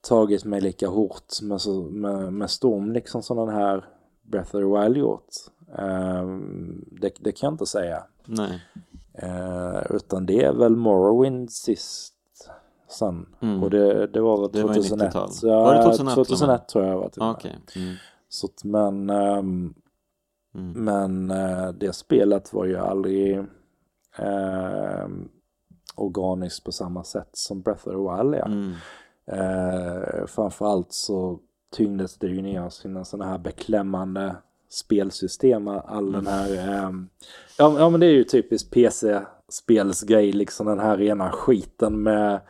[0.08, 1.60] tagit mig lika hårt med,
[1.92, 3.86] med, med storm liksom som den här
[4.22, 5.30] Breath of the Wild gjort.
[5.78, 6.28] Eh,
[6.92, 8.04] det, det kan jag inte säga.
[8.26, 8.62] Nej
[9.14, 12.14] Eh, utan det är väl Morrowind sist
[12.90, 13.26] sen.
[13.42, 13.64] Mm.
[13.64, 15.12] Och det, det var väl 2001.
[15.12, 16.16] Det var, ja, var det 2001?
[16.16, 17.52] 2001 tror jag var till okay.
[17.76, 17.96] mm.
[18.30, 19.74] Så att, men um,
[20.56, 20.72] mm.
[20.86, 23.38] men uh, det spelet var ju aldrig
[24.20, 25.08] uh,
[25.96, 28.46] organiskt på samma sätt som Breath of the Wild är.
[28.46, 28.74] Mm.
[29.32, 31.40] Uh, framförallt så
[31.72, 34.36] tyngdes det ju ner sina sådana här beklämmande
[34.74, 36.54] spelsystem, all den här...
[36.54, 36.92] Eh,
[37.58, 42.42] ja, ja men det är ju typiskt PC-spelsgrej, liksom den här rena skiten med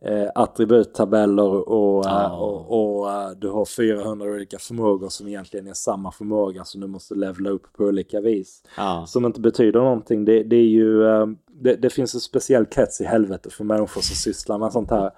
[0.00, 2.32] eh, attributtabeller och, oh.
[2.32, 6.80] och, och, och uh, du har 400 olika förmågor som egentligen är samma förmåga som
[6.80, 8.62] du måste levla upp på olika vis.
[8.78, 9.04] Oh.
[9.04, 10.24] Som inte betyder någonting.
[10.24, 11.26] Det, det är ju uh,
[11.60, 15.10] det, det, finns en speciell krets i helvetet för människor som sysslar med sånt här.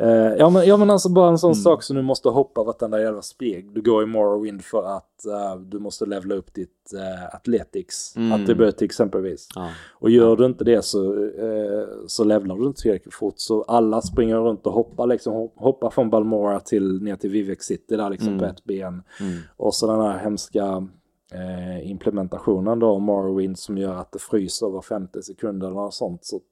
[0.00, 1.62] Uh, ja, men, ja men alltså bara en sån mm.
[1.62, 3.74] sak som du måste hoppa vartenda jävla speg.
[3.74, 8.32] Du går i Morrowind för att uh, du måste levla upp ditt uh, Athletics mm.
[8.42, 9.48] attribut exempelvis.
[9.54, 9.68] Ja.
[9.92, 13.34] Och gör du inte det så, uh, så levlar du inte tillräckligt fort.
[13.36, 15.50] Så alla springer runt och hoppar liksom.
[15.56, 18.38] Hoppar från Balmora till ner till Vivek City där liksom mm.
[18.38, 19.02] på ett ben.
[19.20, 19.38] Mm.
[19.56, 20.88] Och sådana här hemska
[21.34, 26.24] eh, implementationen då, Morrowind, som gör att det fryser var 50 sekunder eller något sånt.
[26.24, 26.42] Så att,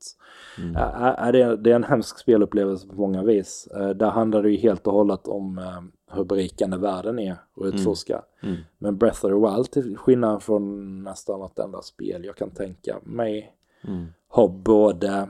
[0.59, 0.77] Mm.
[0.77, 3.69] äh, det, är, det är en hemsk spelupplevelse på många vis.
[3.77, 5.81] Eh, där handlar det ju helt och hållet om eh,
[6.17, 8.23] hur berikande världen är att utforska.
[8.43, 8.57] Mm.
[8.79, 12.99] Men Breath of the Wild, till skillnad från nästan något enda spel jag kan tänka
[13.03, 13.57] mig,
[13.89, 14.07] Mm.
[14.29, 15.29] har både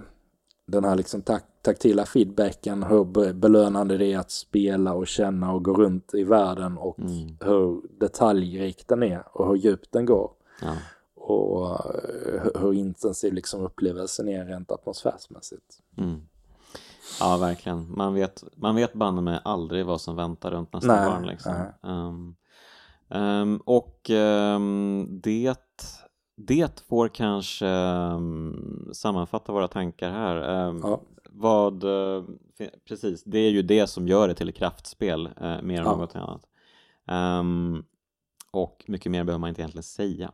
[0.67, 5.53] den här liksom tak taktila feedbacken, hur be belönande det är att spela och känna
[5.53, 7.37] och gå runt i världen och Mm.
[7.41, 10.31] hur detaljrik den är och hur djupt den går.
[10.63, 10.73] Ja.
[11.15, 15.79] Och eh, hur- hur intensiv liksom upplevelsen är rent atmosfärsmässigt.
[15.99, 16.21] Mm.
[17.21, 17.95] Ja, verkligen.
[17.97, 21.27] Man vet, man vet banne mig aldrig vad som väntar runt nästa Nej, barn.
[21.27, 21.53] Liksom.
[21.83, 22.35] Ehm,
[23.09, 25.55] ehm, och ehm, det,
[26.37, 30.37] det får kanske um, sammanfatta våra tankar här.
[30.69, 31.01] Ehm, Ja.
[31.35, 31.85] Vad,
[32.59, 35.87] fi- precis, det är ju det som gör det till ett kraftspel eh, mer än
[35.87, 35.97] Ja.
[35.97, 36.47] något annat.
[37.09, 37.85] Ehm,
[38.51, 40.33] och mycket mer behöver man inte egentligen säga.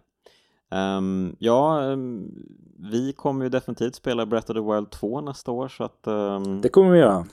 [0.70, 2.30] Ehm, ja, ehm,
[2.78, 6.60] vi kommer ju definitivt spela Breath of the Wild 2 nästa år så att ehm,
[6.60, 7.26] Det kommer vi göra.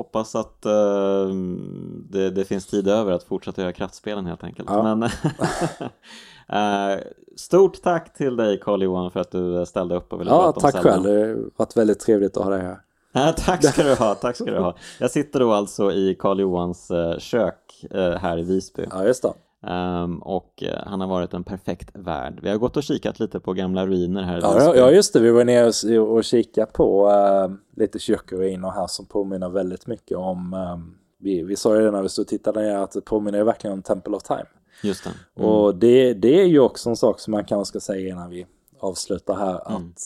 [0.00, 4.68] Hoppas att ehm, det, det finns tid över att fortsätta göra kraftspelen helt enkelt.
[4.70, 4.82] Ja.
[4.94, 5.02] Men,
[6.48, 7.00] eh,
[7.36, 10.72] stort tack till dig Carl-Johan för att du ställde upp och ville Ja, prata om
[10.72, 11.02] tack själv.
[11.02, 12.80] Det har varit väldigt trevligt att ha dig här.
[13.12, 14.76] Ja, tack ska du ha, tack ska du ha.
[15.00, 19.22] Jag sitter då alltså i Karl Johans eh, kök eh, här i Visby Ja, just
[19.22, 19.32] det.
[19.66, 22.40] Ehm, och eh, han har varit en perfekt värd.
[22.42, 25.20] Vi har gått och kikat lite på gamla ruiner här Ja, ja, just det.
[25.20, 30.16] Vi var nere och, och kikade på uh, lite kyrkoruiner här som påminner väldigt mycket
[30.16, 33.00] om ehm, vi, vi sa ju det när vi stod och tittade ner att det
[33.00, 34.46] påminner verkligen om Temple of Time.
[34.82, 35.10] Just det.
[35.36, 35.50] Mm.
[35.50, 38.46] Och det, det är ju också en sak som man kanske ska säga innan vi
[38.78, 39.70] avslutar här.
[39.70, 39.88] Mm.
[39.88, 39.98] Att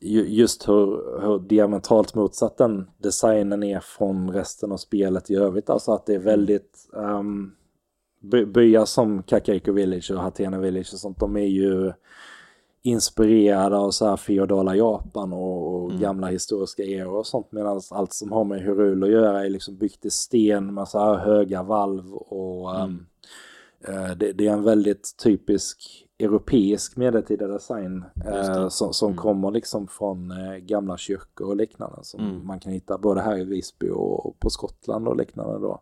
[0.00, 5.70] ju- just hur, hur diametralt motsatt den designen är från resten av spelet i övrigt.
[5.70, 7.52] Alltså att det är väldigt um,
[8.20, 11.20] by, byar som Kakariko Village och Hatena Village och sånt.
[11.20, 11.92] De är ju
[12.82, 17.52] inspirerade av så här feodala Japan och, och gamla historiska eror och sånt.
[17.52, 20.98] Medan allt som har med Hyrule att göra är liksom byggt i sten med så
[20.98, 23.06] här höga valv och ehm,
[23.88, 29.86] Eh, Det, det är en väldigt typisk europeisk medeltida design eh, som, som kommer liksom
[29.88, 32.46] från eh, gamla kyrkor och liknande som Mm.
[32.46, 35.80] man kan hitta både här i Visby och på Skottland och liknande då.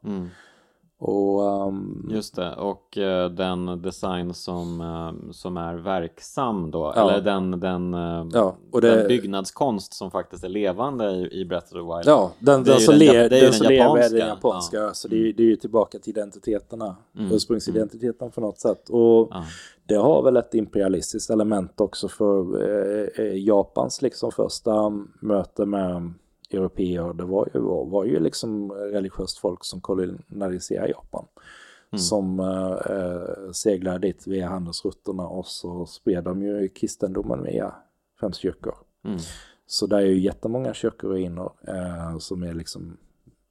[1.00, 1.10] Mm.
[1.14, 7.10] Och ehm, Just det, och eh, den design som, eh, som är verksam då, Ja.
[7.10, 11.44] eller den, den, eh, Ja, och det- den byggnadskonst som faktiskt är levande i, i
[11.44, 12.02] Breath of the Wild.
[12.06, 14.16] ja, den, den som, är den lever är japanska.
[14.18, 14.94] den japanska.
[14.94, 17.32] Så det är, ju- det är ju tillbaka till identiteterna, Mm.
[17.32, 18.88] ursprungsidentiteten på något sätt.
[18.90, 19.44] Och Ja.
[19.86, 22.62] det har väl ett imperialistiskt element också för
[23.20, 24.90] eh, Japans liksom första
[25.20, 26.12] möte med
[26.50, 27.12] europeer.
[27.12, 31.26] Det var ju, var, ju liksom religiöst folk som kolonialiserade Japan.
[31.90, 31.98] Mm.
[31.98, 37.74] Som eh, seglade dit via handelsrutterna och så spred de ju kristendomen via
[38.20, 38.74] främst kyrkor.
[39.04, 39.18] Mm.
[39.66, 42.96] Så det är ju jättemånga kyrkoruiner eh, som är liksom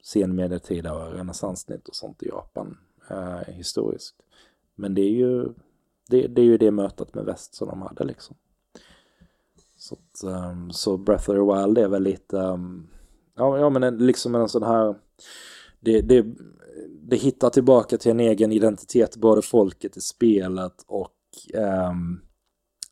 [0.02, 2.78] senmedeltida och renässanssnitt och sånt i Japan
[3.10, 4.16] eh, historiskt.
[4.74, 5.48] Men det är ju
[6.08, 8.36] det, det är ju det mötet med väst som de hade liksom.
[9.78, 12.86] Så, att, ehm, så Breath of the Wild är väl lite, ehm,
[13.36, 14.94] ja, ja men en, liksom en sån här,
[15.80, 16.26] det, det,
[17.02, 21.12] det hittar tillbaka till en egen identitet, både folket i spelet och
[21.54, 22.20] ehm,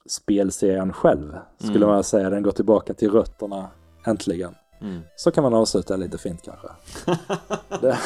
[0.08, 1.32] spelserien själv.
[1.58, 1.88] Skulle Mm.
[1.88, 3.68] man säga, den går tillbaka till rötterna
[4.06, 4.54] äntligen.
[4.80, 5.00] Mm.
[5.16, 6.68] Så kan man avsluta lite fint kanske.
[7.80, 7.98] Det,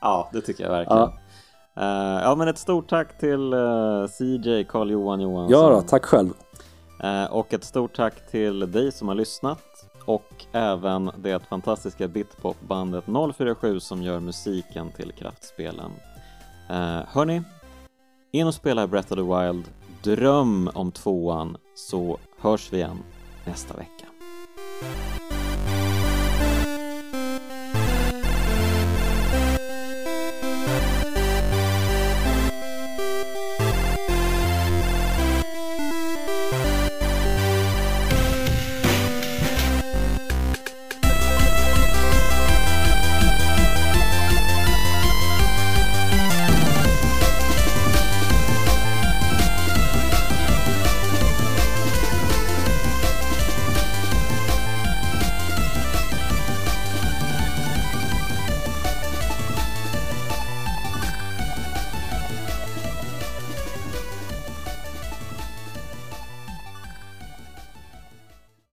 [0.00, 0.98] ja, det tycker jag verkligen.
[1.02, 1.18] Ja.
[1.74, 5.50] Ja, ja men ett stort tack till eh, CJ Carl-Johan Johansson.
[5.60, 6.30] ja då, tack själv.
[7.02, 13.04] Eh, och ett stort tack till dig som har lyssnat och även det fantastiska bitpopbandet
[13.36, 15.90] 047 som gör musiken till kraftspelen.
[16.70, 17.42] Eh, hörni,
[18.32, 19.64] in och spela Breath of the Wild,
[20.02, 22.98] dröm om tvåan så hörs vi igen
[23.44, 24.06] nästa vecka.